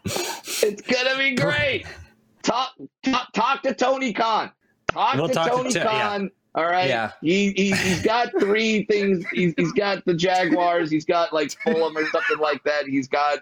[0.05, 1.85] it's gonna be great.
[2.43, 2.71] Talk
[3.03, 4.51] talk, talk to Tony Khan.
[4.87, 6.25] Talk We'll to talk Tony To- yeah.
[6.55, 6.63] Khan.
[6.63, 6.89] All right.
[6.89, 7.11] Yeah.
[7.21, 9.25] He, he he's got three things.
[9.33, 10.89] He's, he's got the Jaguars.
[10.91, 12.85] He's got like Fulham or something like that.
[12.85, 13.39] He's got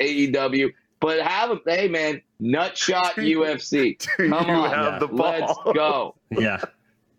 [0.00, 0.72] AEW.
[1.00, 1.60] But have him.
[1.66, 3.98] Hey man, nutshot UFC.
[4.18, 5.62] Do Come you on, have the ball?
[5.64, 6.14] let's go.
[6.30, 6.60] Yeah.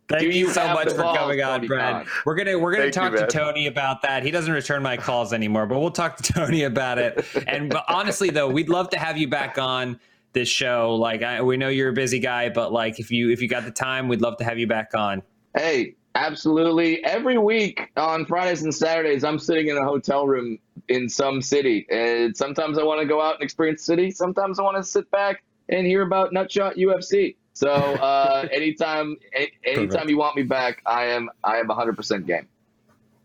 [0.10, 2.06] Thank Do you, you so much for balls, coming on, Brad.
[2.06, 2.14] Khan?
[2.26, 3.30] We're gonna we're gonna Thank you, talk to man.
[3.30, 4.24] Tony about that.
[4.24, 7.26] He doesn't return my calls anymore, but we'll talk to Tony about it.
[7.46, 10.00] And but honestly, though, we'd love to have you back on
[10.34, 10.96] this show.
[10.96, 13.66] Like I, we know you're a busy guy, but like if you if you got
[13.66, 15.24] the time, we'd love to have you back on.
[15.56, 17.04] Hey, absolutely.
[17.04, 21.86] Every week on Fridays and Saturdays, I'm sitting in a hotel room in some city.
[21.90, 24.12] And sometimes I want to go out and experience the city.
[24.12, 27.36] Sometimes I want to sit back and hear about Nutshot UFC.
[27.54, 30.10] So uh, anytime, a- anytime Perfect.
[30.10, 32.48] you want me back, I am I am 100% game.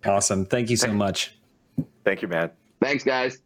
[0.05, 0.47] Awesome.
[0.47, 1.37] Thank you so much.
[2.05, 2.51] Thank you, man.
[2.81, 3.39] Thanks, guys.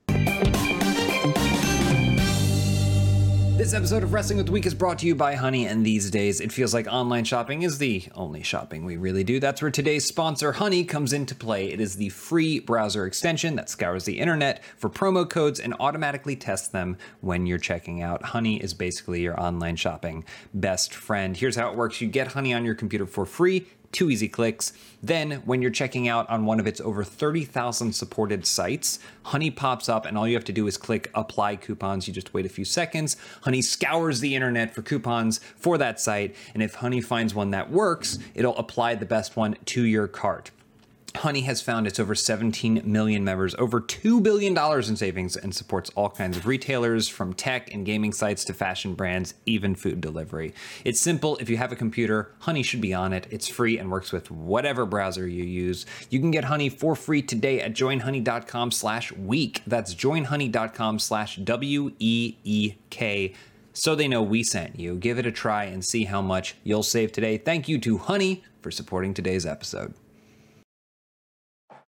[3.56, 6.10] This episode of Wrestling with the Week is brought to you by Honey, and these
[6.10, 9.40] days it feels like online shopping is the only shopping we really do.
[9.40, 11.72] That's where today's sponsor, Honey, comes into play.
[11.72, 16.36] It is the free browser extension that scours the internet for promo codes and automatically
[16.36, 18.22] tests them when you're checking out.
[18.22, 21.34] Honey is basically your online shopping best friend.
[21.34, 24.72] Here's how it works you get Honey on your computer for free two easy clicks.
[25.02, 29.88] Then, when you're checking out on one of its over 30,000 supported sites, Honey pops
[29.88, 32.08] up, and all you have to do is click apply coupons.
[32.08, 33.16] You just wait a few seconds.
[33.42, 37.70] Honey scours the internet for coupons for that site, and if Honey finds one that
[37.70, 40.50] works, it'll apply the best one to your cart.
[41.16, 45.90] Honey has found its over 17 million members, over $2 billion in savings, and supports
[45.96, 50.54] all kinds of retailers from tech and gaming sites to fashion brands, even food delivery.
[50.84, 51.36] It's simple.
[51.38, 53.26] If you have a computer, Honey should be on it.
[53.30, 55.86] It's free and works with whatever browser you use.
[56.10, 59.62] You can get Honey for free today at joinhoney.com slash week.
[59.66, 63.34] That's joinhoney.com slash W-E-E-K
[63.72, 64.96] so they know we sent you.
[64.96, 67.36] Give it a try and see how much you'll save today.
[67.36, 69.92] Thank you to Honey for supporting today's episode.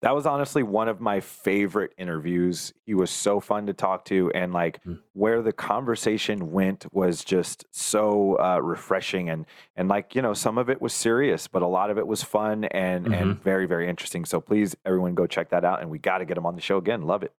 [0.03, 2.71] That was honestly one of my favorite interviews.
[2.85, 4.99] He was so fun to talk to, and like Mm.
[5.13, 9.29] where the conversation went was just so uh, refreshing.
[9.29, 9.45] And
[9.75, 12.21] and like you know, some of it was serious, but a lot of it was
[12.23, 14.23] fun and and very very interesting.
[14.25, 15.81] So please, everyone, go check that out.
[15.81, 17.01] And we got to get him on the show again.
[17.01, 17.33] Love it.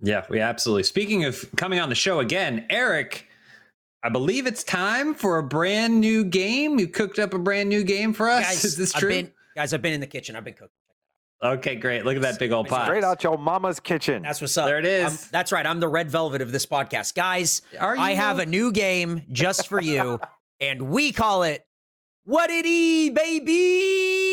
[0.00, 0.84] Yeah, we absolutely.
[0.84, 3.26] Speaking of coming on the show again, Eric,
[4.04, 6.78] I believe it's time for a brand new game.
[6.78, 8.44] You cooked up a brand new game for us.
[8.46, 9.08] guys, Is this I've true?
[9.10, 10.36] been, guys, I've been in the kitchen.
[10.36, 10.68] I've been cooking.
[11.44, 12.06] Okay, great.
[12.06, 12.86] Look at that big old pot.
[12.86, 14.22] Straight out your mama's kitchen.
[14.22, 14.66] That's what's up.
[14.66, 15.04] There it is.
[15.04, 15.66] I'm- that's right.
[15.66, 17.14] I'm the red velvet of this podcast.
[17.14, 18.16] Guys, Are I you?
[18.16, 20.18] have a new game just for you,
[20.60, 21.66] and we call it
[22.24, 24.32] What It E, baby!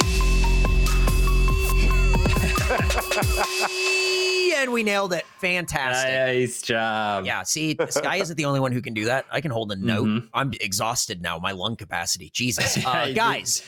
[4.55, 5.26] and we nailed it.
[5.39, 6.14] Fantastic.
[6.14, 7.26] Nice job.
[7.26, 9.26] Yeah, see, this guy isn't the only one who can do that.
[9.32, 10.07] I can hold a note.
[10.07, 10.30] Mhm.
[10.34, 11.38] I'm exhausted now.
[11.39, 12.30] My lung capacity.
[12.34, 12.78] Jesus.
[12.82, 13.64] Yeah, Uh, guys,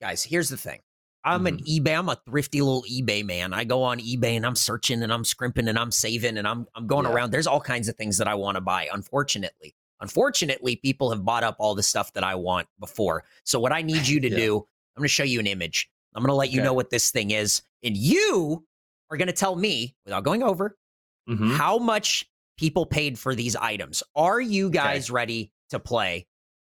[0.00, 0.78] guys, here's the thing.
[1.26, 1.84] I'm an Mm-hmm.
[1.86, 1.98] eBay.
[1.98, 3.52] I'm a thrifty little eBay man.
[3.52, 6.66] I go on eBay and I'm searching and I'm scrimping and I'm saving and I'm
[6.74, 7.12] I'm going Yeah.
[7.12, 7.32] around.
[7.32, 8.88] There's all kinds of things that I want to buy.
[8.92, 13.24] Unfortunately, unfortunately, people have bought up all the stuff that I want before.
[13.44, 14.36] So what I need you to Yeah.
[14.36, 14.56] do,
[14.96, 15.90] I'm going to show you an image.
[16.14, 18.64] I'm going to let you know what this thing is, and you
[19.10, 20.78] are going to tell me without going over
[21.28, 21.54] Mhm.
[21.56, 22.24] how much
[22.56, 24.02] people paid for these items.
[24.14, 26.26] Are you guys ready to play?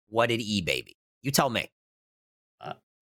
[0.08, 0.96] What did eBay baby?
[1.22, 1.70] You tell me.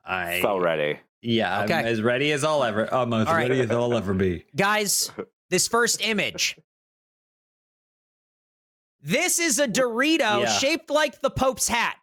[0.05, 1.01] I so ready.
[1.23, 1.75] Yeah, Okay.
[1.75, 2.93] I'm as ready as I'll ever.
[2.93, 3.49] I'm as All right.
[3.49, 4.45] ready as I'll ever be.
[4.57, 5.11] Guys,
[5.51, 6.57] this first image.
[9.01, 10.47] This is a Dorito Yeah.
[10.47, 11.97] shaped like the Pope's hat.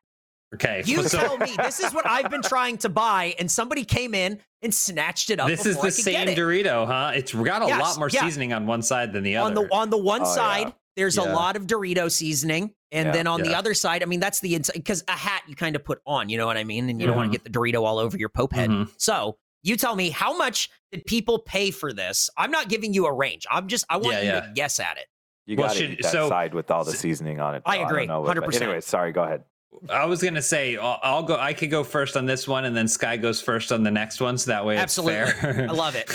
[0.53, 1.53] Okay, You so tell me.
[1.57, 5.39] This is what I've been trying to buy, and somebody came in and snatched it
[5.39, 5.47] up.
[5.47, 6.28] this is the I could same.
[6.30, 7.11] Dorito, huh?
[7.13, 8.22] It's got a Yes, lot more yeah.
[8.22, 9.47] seasoning on one side than the other.
[9.47, 10.72] on the on the one Oh, side yeah.
[10.95, 11.23] There's Yeah.
[11.23, 14.39] a lot of dorito seasoning and Yeah, then on the other side i mean that's
[14.39, 16.89] the inside because a hat you kind of put on you know what i mean
[16.89, 18.89] and you don't want to get the dorito all over your pope head Mhm.
[18.97, 23.05] so you tell me how much did people pay for this i'm not giving you
[23.05, 24.39] a range i'm just i want Yeah, you yeah.
[24.41, 25.05] to guess at it
[25.47, 27.61] You Well, got to that so- side with all the seasoning on it.
[27.67, 27.81] I though.
[27.83, 28.61] don't agree, know what- 100%.
[28.63, 29.11] Anyway, sorry.
[29.11, 29.43] Go ahead.
[29.89, 31.38] I was gonna say I'll, I'll go.
[31.38, 34.19] I could go first on this one, and then Sky goes first on the next
[34.21, 35.15] one, so that way Absolutely.
[35.19, 35.67] it's fair.
[35.69, 36.09] I love it.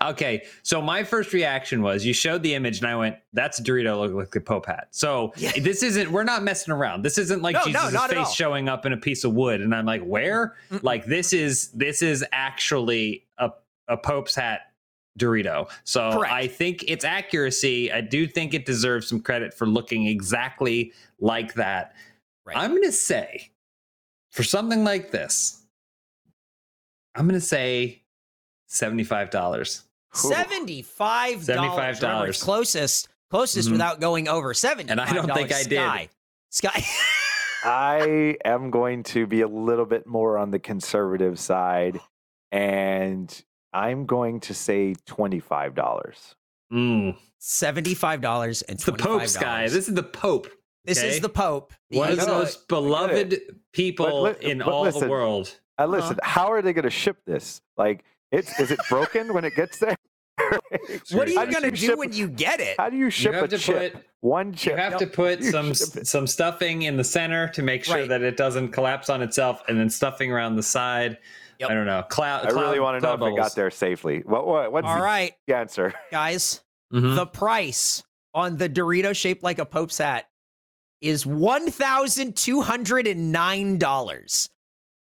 [0.02, 3.62] okay, so my first reaction was you showed the image, and I went, "That's a
[3.62, 5.52] Dorito look like the Pope hat." So Yeah.
[5.60, 6.10] this isn't.
[6.10, 7.02] We're not messing around.
[7.02, 9.60] This isn't like No, no, Jesus' at face showing up in a piece of wood,
[9.60, 10.82] and I'm like, "Where?" Mm-mm.
[10.82, 13.50] Like this is this is actually a
[13.88, 14.72] a Pope's hat
[15.18, 15.68] Dorito.
[15.84, 16.32] So Correct.
[16.32, 21.54] I think its accuracy, I do think it deserves some credit for looking exactly like
[21.54, 21.94] that.
[22.44, 22.56] Right.
[22.56, 23.50] I'm going to say
[24.30, 25.62] for something like this,
[27.14, 28.02] I'm going to say
[28.70, 29.82] $75.
[30.12, 32.38] Seventy-five dollars.
[32.40, 32.42] $75.
[32.42, 33.72] Closest, closest Mhm.
[33.72, 34.90] without going over seventy.
[34.90, 35.72] And I don't think I did.
[35.78, 36.08] Sky.
[36.50, 36.84] Sky.
[37.64, 41.98] I am going to be a little bit more on the conservative side,
[42.52, 43.42] and
[43.72, 46.34] I'm going to say twenty-five dollars.
[46.72, 47.16] Mm.
[47.38, 49.64] Seventy-five dollars and It's the Pope's guy.
[49.68, 50.46] This is the Pope.
[50.84, 51.08] This okay?
[51.08, 51.72] is the Pope.
[51.90, 53.40] The One of the most beloved
[53.72, 55.58] people li- in but all the world.
[55.78, 57.60] Uh, listen, how are they going to ship this?
[57.76, 59.96] Like, it's is it broken when it gets there?
[61.12, 62.74] What are you gonna do ship- when you get it?
[62.78, 63.92] How do you You ship have a to chip?
[63.94, 64.76] put One you chip.
[64.78, 68.08] have to put some some stuffing in the center to make sure Right.
[68.08, 71.18] that it doesn't collapse on itself, and then stuffing around the side.
[71.60, 71.70] Yep.
[71.70, 72.02] I don't know.
[72.08, 72.46] Cloud.
[72.46, 74.22] I really want to know if it got there safely.
[74.26, 74.44] What?
[74.46, 75.94] what what's All the right, answer?
[76.10, 76.60] guys.
[76.92, 77.14] Mhm.
[77.14, 78.02] The price
[78.34, 80.26] on the Dorito shaped like a Pope's hat
[81.04, 84.48] is one thousand two hundred and nine dollars.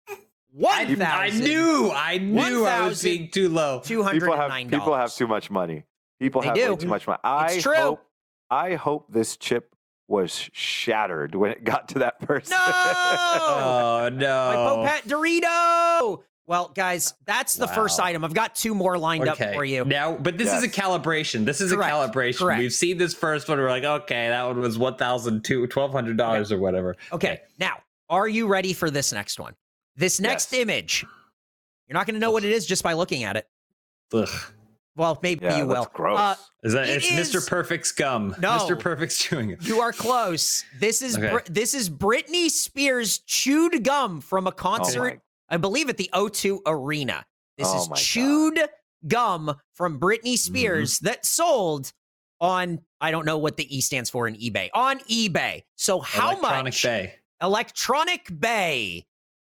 [0.10, 1.92] I, I knew.
[1.94, 3.82] I knew I was being too low.
[3.84, 5.86] Two hundred People have people have too much money.
[6.20, 6.70] People They have do.
[6.72, 7.20] way too much money.
[7.24, 7.74] I It's true.
[7.76, 8.06] hope
[8.50, 9.74] I hope this chip
[10.10, 12.52] was shattered when it got to that person.
[12.52, 14.54] No, Oh my no!
[14.76, 16.24] Pope hat Dorito.
[16.48, 18.26] Well, guys, that's the first item.
[18.26, 19.86] I've got two more lined up for you.
[19.86, 21.46] Now, but this is a calibration.
[21.46, 21.92] This is Correct.
[21.92, 22.38] a calibration.
[22.40, 22.60] Correct.
[22.60, 23.58] We've seen this first one.
[23.58, 26.98] We're like, okay, that one was one thousand two, twelve hundred dollars or whatever.
[27.14, 27.78] Okay, now,
[28.10, 29.54] are you ready for this next one?
[29.96, 30.62] This next Yes.
[30.62, 31.06] image,
[31.88, 33.48] you're not going to know what it is just by looking at it.
[34.14, 34.28] Ugh.
[34.98, 35.76] Well, maybe yeah, you will.
[35.76, 36.20] that's gross.
[36.20, 37.48] Uh, Is that It it's is- Mr.
[37.48, 38.36] Perfect's gum?
[38.40, 38.58] No.
[38.58, 38.78] Mr.
[38.78, 39.66] Perfect's chewing it.
[39.66, 40.66] You are close.
[40.80, 41.30] This is Okay.
[41.32, 45.22] Br- this is Britney Spears chewed gum from a oh concert, my,
[45.52, 47.26] I believe, at the O2 Arena.
[47.58, 48.02] This Oh is my God.
[48.02, 48.60] chewed
[49.08, 50.36] gum from Britney Mm-hmm.
[50.36, 51.92] Spears that sold
[52.40, 55.62] on I don't know what the E stands for in eBay on eBay.
[55.76, 57.14] So how Electronic much Bay.
[57.42, 59.06] Electronic Bay?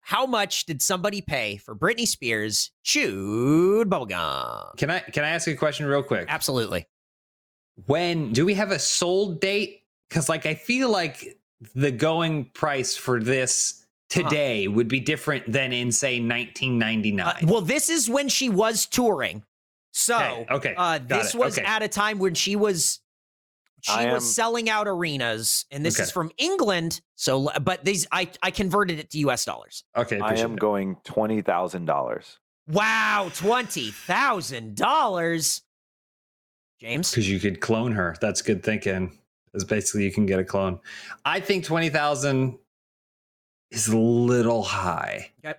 [0.02, 4.78] How much did somebody pay for Britney Spears chewed bubblegum?
[4.78, 6.26] Can I can I ask a question real quick?
[6.30, 6.86] Absolutely.
[7.88, 9.82] When do we have a sold date?
[10.10, 11.40] Because like I feel like
[11.74, 17.20] the going price for this today would be different than in say 1999.
[17.26, 19.44] Uh, well, this is when she was touring.
[19.92, 21.66] So, Okay, okay, uh, this it, was okay.
[21.68, 23.00] at a time when she was
[23.82, 26.04] she I was am- selling out arenas, and this Okay.
[26.04, 27.02] is from England.
[27.16, 29.46] So, but these I I converted it to U.S.
[29.46, 29.84] dollars.
[29.96, 30.60] okay, I am it.
[30.60, 32.40] going twenty thousand dollars.
[32.68, 35.62] Wow, twenty thousand dollars,
[36.82, 37.12] James.
[37.12, 38.16] because you could clone her.
[38.20, 39.18] That's good thinking.
[39.54, 40.80] Is basically you can get a clone.
[41.24, 42.58] I think twenty thousand
[43.76, 45.32] is a little high.
[45.46, 45.58] Okay.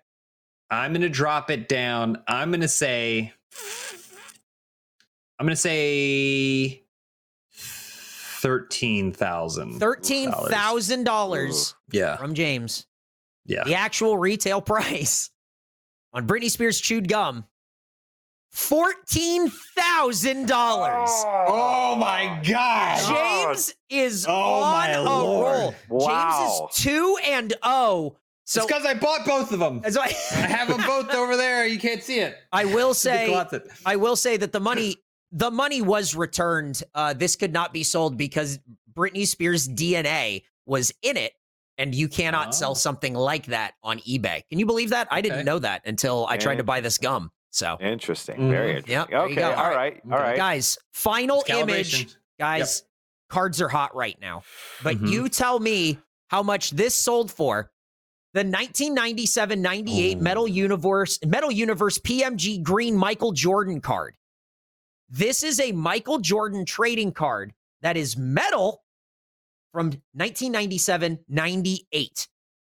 [0.70, 2.22] I'm gonna drop it down.
[2.26, 3.32] I'm gonna say.
[5.38, 6.82] I'm gonna say
[7.52, 9.78] thirteen thousand.
[9.78, 12.86] Thirteen thousand dollars Yeah, from James.
[13.44, 13.64] yeah.
[13.64, 15.30] The actual retail price
[16.12, 17.44] on Britney Spears chewed gum.
[18.50, 21.10] Fourteen thousand dollars.
[21.46, 23.46] Oh my god!
[23.46, 25.56] James is Oh, on my a Lord.
[25.58, 25.74] roll.
[25.88, 26.68] Wow.
[26.68, 28.16] James is two and oh.
[28.44, 29.80] So it's because I bought both of them.
[29.84, 31.66] as I, I have them both over there.
[31.66, 32.36] You can't see it.
[32.52, 33.34] I will say.
[33.84, 34.96] I will say that the money,
[35.32, 36.82] the money was returned.
[36.94, 38.58] Uh, this could not be sold because
[38.94, 41.32] Britney Spears' DNA was in it,
[41.76, 42.52] and you cannot Oh.
[42.52, 44.42] sell something like that on eBay.
[44.48, 45.08] Can you believe that?
[45.10, 47.32] I didn't know that until I tried to buy this gum.
[47.56, 48.50] So, Interesting.
[48.50, 48.68] Very Mhm.
[48.76, 48.92] interesting.
[48.92, 49.34] Yep, there you okay.
[49.36, 49.50] go.
[49.52, 50.02] All All right.
[50.04, 50.22] All Okay.
[50.22, 50.36] right.
[50.36, 52.04] guys, final image.
[52.04, 52.16] calibration.
[52.38, 52.82] Guys,
[53.30, 54.42] cards are hot right now.
[54.82, 55.10] But Mhm.
[55.10, 55.98] you tell me
[56.28, 57.70] how much this sold for.
[58.34, 60.20] The 1997-98 Ooh.
[60.20, 64.18] Metal Universe Metal Universe PMG Green Michael Jordan card.
[65.08, 68.84] This is a Michael Jordan trading card that is metal
[69.72, 72.28] from 1997-98.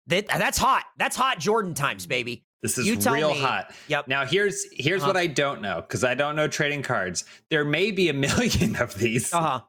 [0.08, 0.86] That, that's hot.
[0.96, 2.44] That's hot Jordan times, baby.
[2.62, 3.40] This is real me.
[3.40, 3.74] hot.
[3.88, 4.08] Yep.
[4.08, 5.08] Now here's here's Uh-huh.
[5.10, 7.24] what I don't know because I don't know trading cards.
[7.50, 9.32] There may be a million of these.
[9.34, 9.60] Uh-huh.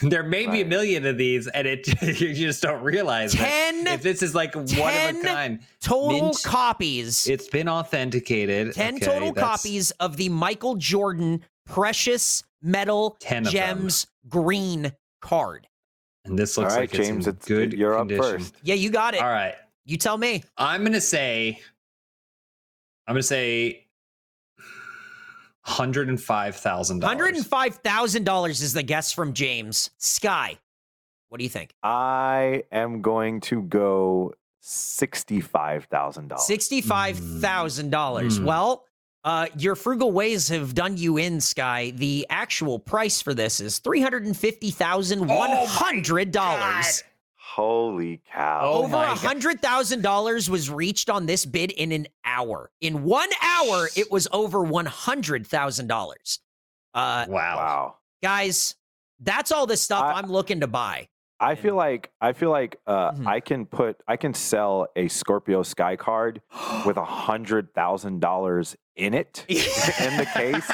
[0.00, 1.86] There may be a million of these, and it
[2.20, 3.38] you just don't realize it.
[3.38, 4.70] 10 If this is like one of
[5.16, 6.42] a kind, total Mint.
[6.42, 7.26] copies.
[7.28, 8.72] it's been authenticated.
[8.72, 13.52] 10 Okay, total that's- copies of the Michael Jordan Precious Metal 10 them.
[13.52, 14.90] Gems Green
[15.20, 15.66] card.
[16.24, 17.26] And this looks right, like it's James.
[17.26, 18.24] in It's good you're condition.
[18.24, 18.54] up first.
[18.62, 19.20] Yeah, you got it.
[19.20, 19.54] All right,
[19.84, 20.44] You tell me.
[20.56, 21.60] I'm gonna say.
[23.08, 23.86] I'm gonna say.
[25.62, 27.18] Hundred and five thousand dollars.
[27.44, 29.90] $105,000 is the guess from James.
[29.98, 30.56] Sky,
[31.28, 31.74] what do you think?
[31.82, 36.46] I am going to go sixty-five thousand dollars.
[36.48, 37.90] $65,000.
[37.90, 38.44] Mm.
[38.44, 38.84] Well,
[39.24, 41.90] Uh, your frugal ways have done you in, Sky.
[41.96, 47.02] The actual price for this is three hundred and fifty thousand one hundred dollars.
[47.58, 48.60] Holy cow.
[48.62, 52.70] Oh Over a hundred thousand dollars was reached on this bid in an hour.
[52.80, 56.38] In one hour, it was over one hundred thousand dollars.
[56.94, 57.56] Uh, Wow.
[57.56, 57.94] wow.
[58.22, 58.76] guys,
[59.18, 61.08] that's all the stuff I- I, am looking to buy.
[61.40, 63.26] I feel like I feel like uh, Mhm.
[63.26, 66.40] I can put I can sell a Scorpio Sky card
[66.84, 69.56] with a hundred thousand dollars in it in
[70.16, 70.68] the case,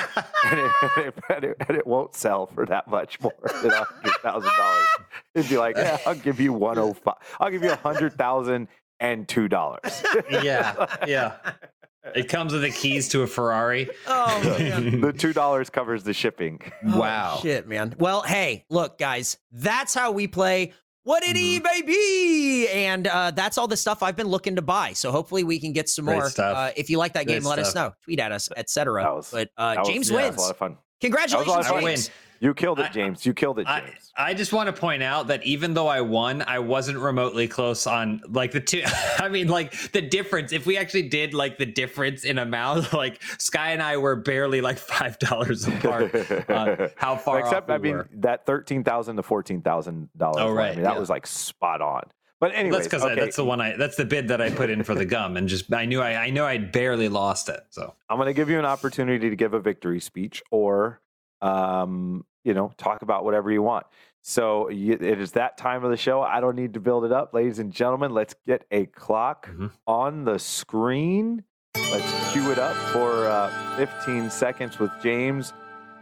[0.46, 4.14] and it, and, it, and it won't sell for that much more than a hundred
[4.22, 4.86] thousand dollars.
[5.34, 7.16] It'd be like, yeah, I'll give you one oh five.
[7.38, 8.68] I'll give you a hundred thousand
[9.00, 10.02] and two dollars.
[10.30, 11.36] yeah, yeah.
[12.14, 13.88] It comes with the keys to a Ferrari.
[14.06, 15.00] Oh man.
[15.02, 16.60] the two dollars covers the shipping.
[16.84, 17.36] Wow.
[17.38, 17.94] Oh, shit, man.
[17.98, 20.72] Well, hey, look, guys, that's how we play.
[21.04, 21.66] What did Mm-hmm.
[21.66, 22.68] eBay be?
[22.68, 24.92] And uh, that's all the stuff I've been looking to buy.
[24.94, 26.30] So hopefully we can get some Great more.
[26.30, 26.56] stuff.
[26.56, 27.92] Uh, if you like that Great game, let us know.
[28.04, 29.20] Tweet at us, etc.
[29.30, 30.38] But uh, That was- James yeah, that was wins.
[30.38, 30.78] a lot of fun.
[31.00, 32.10] Congratulations, That was a
[32.50, 32.50] lot of James.
[32.50, 32.50] fun.
[32.50, 33.26] You killed it, I- James.
[33.26, 34.12] You killed it, James.
[34.16, 37.86] I just want to point out that even though I won, I wasn't remotely close
[37.86, 38.82] on like the two.
[39.18, 40.52] I mean, like the difference.
[40.52, 44.60] If we actually did like the difference in amount, like Sky and I were barely
[44.60, 46.14] like five dollars apart.
[46.50, 48.08] on how far Except, off I mean, were.
[48.12, 50.36] that thirteen thousand to fourteen thousand dollars.
[50.38, 50.98] Oh, I right, mean, that yeah.
[51.00, 52.04] was like spot on.
[52.40, 54.68] But anyway, that's because okay, that's the one I that's the bid that I put
[54.68, 57.60] in for the gum, and just I knew I I knew I'd barely lost it.
[57.70, 61.00] So I'm going to give you an opportunity to give a victory speech, or
[61.40, 63.86] um, you know, talk about whatever you want.
[64.22, 66.22] So it is that time of the show.
[66.22, 68.12] I don't need to build it up, ladies and gentlemen.
[68.14, 69.70] Let's get a clock Mhm.
[69.86, 71.44] on the screen.
[71.76, 75.52] Let's cue it up for uh, 15 seconds with James.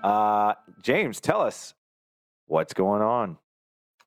[0.05, 1.75] Uh, James, tell us
[2.47, 3.39] what's going on.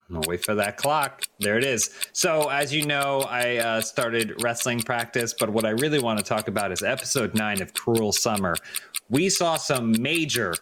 [0.08, 1.24] I'm gonna wait for that clock.
[1.40, 1.90] There it is.
[2.14, 6.24] So, as you know, I uh, started wrestling practice, but what I really want to
[6.24, 8.56] talk about is episode nine of Cruel Summer.
[9.10, 10.54] We saw some major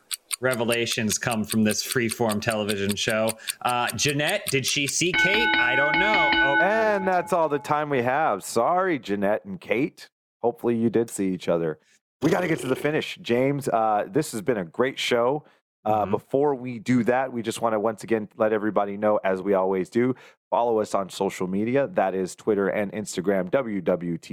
[0.41, 3.29] revelations come from this freeform television show.
[3.61, 5.47] Uh, Jeanette, did she see Kate?
[5.55, 6.29] I don't know.
[6.33, 8.43] Oh, And that's all the time we have.
[8.43, 10.09] Sorry, Jeanette and Kate.
[10.41, 11.79] Hopefully, you did see each other.
[12.21, 13.17] We got to get to the finish.
[13.21, 15.43] James, uh, this has been a great show.
[15.85, 16.11] Uh, Mhm.
[16.11, 19.53] Before we do that, we just want to once again let everybody know, as we
[19.53, 20.15] always do,
[20.53, 21.87] follow us on social media.
[21.87, 24.29] That is Twitter and Instagram, WWTWPOD.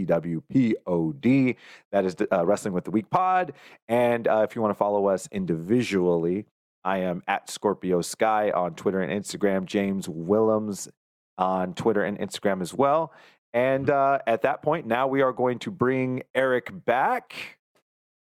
[1.93, 3.55] That is uh, Wrestling with the Week Pod.
[3.89, 6.45] And uh, if you want to follow us individually,
[6.85, 10.91] I am at Scorpio Sky on Twitter and Instagram, James Willems
[11.39, 13.15] on Twitter and Instagram as well.
[13.55, 17.35] And uh, at that point, now we are going to bring Eric back.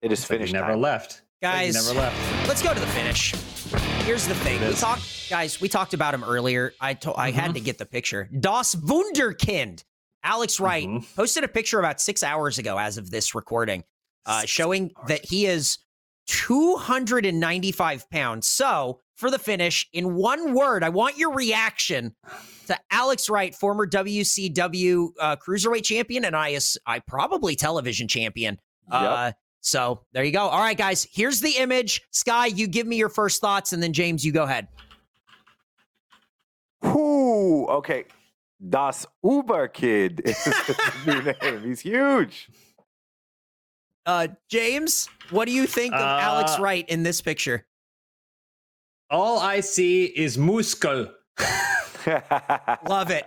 [0.00, 0.54] It is so he finished.
[0.54, 0.80] never time.
[0.80, 1.20] left.
[1.42, 2.48] He Guys, never left.
[2.48, 3.34] let's go to the finish.
[4.04, 4.60] Here's the thing.
[4.60, 5.60] We talked, guys.
[5.62, 6.74] We talked about him earlier.
[6.78, 7.54] I to- I had Mhm.
[7.54, 8.28] to get the picture.
[8.38, 9.82] Das Wunderkind.
[10.22, 11.14] Alex Wright Mhm.
[11.16, 13.82] posted a picture about six hours ago, as of this recording,
[14.26, 15.78] uh, showing that he is
[16.26, 18.46] 295 pounds.
[18.46, 22.14] So for the finish, in one word, I want your reaction
[22.66, 28.60] to Alex Wright, former WCW uh, cruiserweight champion, and I, I probably television champion.
[28.90, 29.32] Uh,
[29.64, 30.42] so there you go.
[30.42, 32.02] All right, guys, here's the image.
[32.10, 34.68] Sky, you give me your first thoughts, and then James, you go ahead.
[36.82, 38.04] Whoo, okay.
[38.68, 40.76] Das Uber Kid is his
[41.06, 41.62] new name.
[41.64, 42.48] He's huge.
[44.06, 47.66] Uh, James, what do you think of Alex Uh, Wright in this picture?
[49.10, 51.08] All I see is muscle.
[52.86, 53.26] Love it.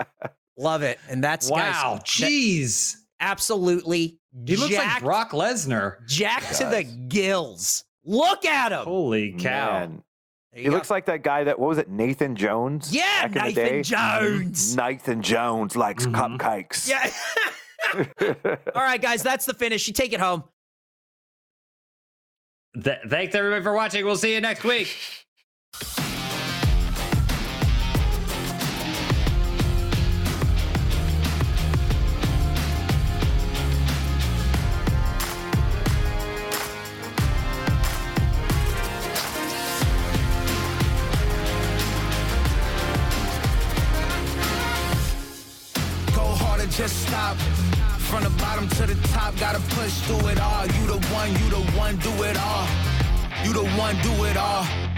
[0.57, 0.99] Love it.
[1.09, 1.57] And that's Wow.
[1.57, 2.95] guys, that- Jeez.
[3.19, 6.05] absolutely He looks like Brock Lesnar.
[6.07, 7.84] Jack to the gills.
[8.05, 8.84] Look at him.
[8.85, 9.80] Holy cow.
[9.80, 10.03] Man.
[10.53, 12.93] He looks like that guy that, what was it, Nathan Jones?
[12.95, 13.81] Yeah, back in the Nathan day?
[13.84, 14.76] Jones.
[14.76, 16.38] Nathan Jones likes Mhm.
[16.39, 16.88] cupcakes.
[16.88, 17.11] Yeah.
[18.76, 19.88] All right, guys, that's the finish.
[19.88, 20.43] You take it home.
[22.81, 24.03] Th- thanks everybody for watching.
[24.05, 24.95] We'll see you next week.
[46.88, 47.35] just stop.
[48.09, 50.65] From the bottom to the top, gotta push through it all.
[50.65, 52.68] You the one, you the one, do it all.
[53.43, 54.97] You the one, do it all.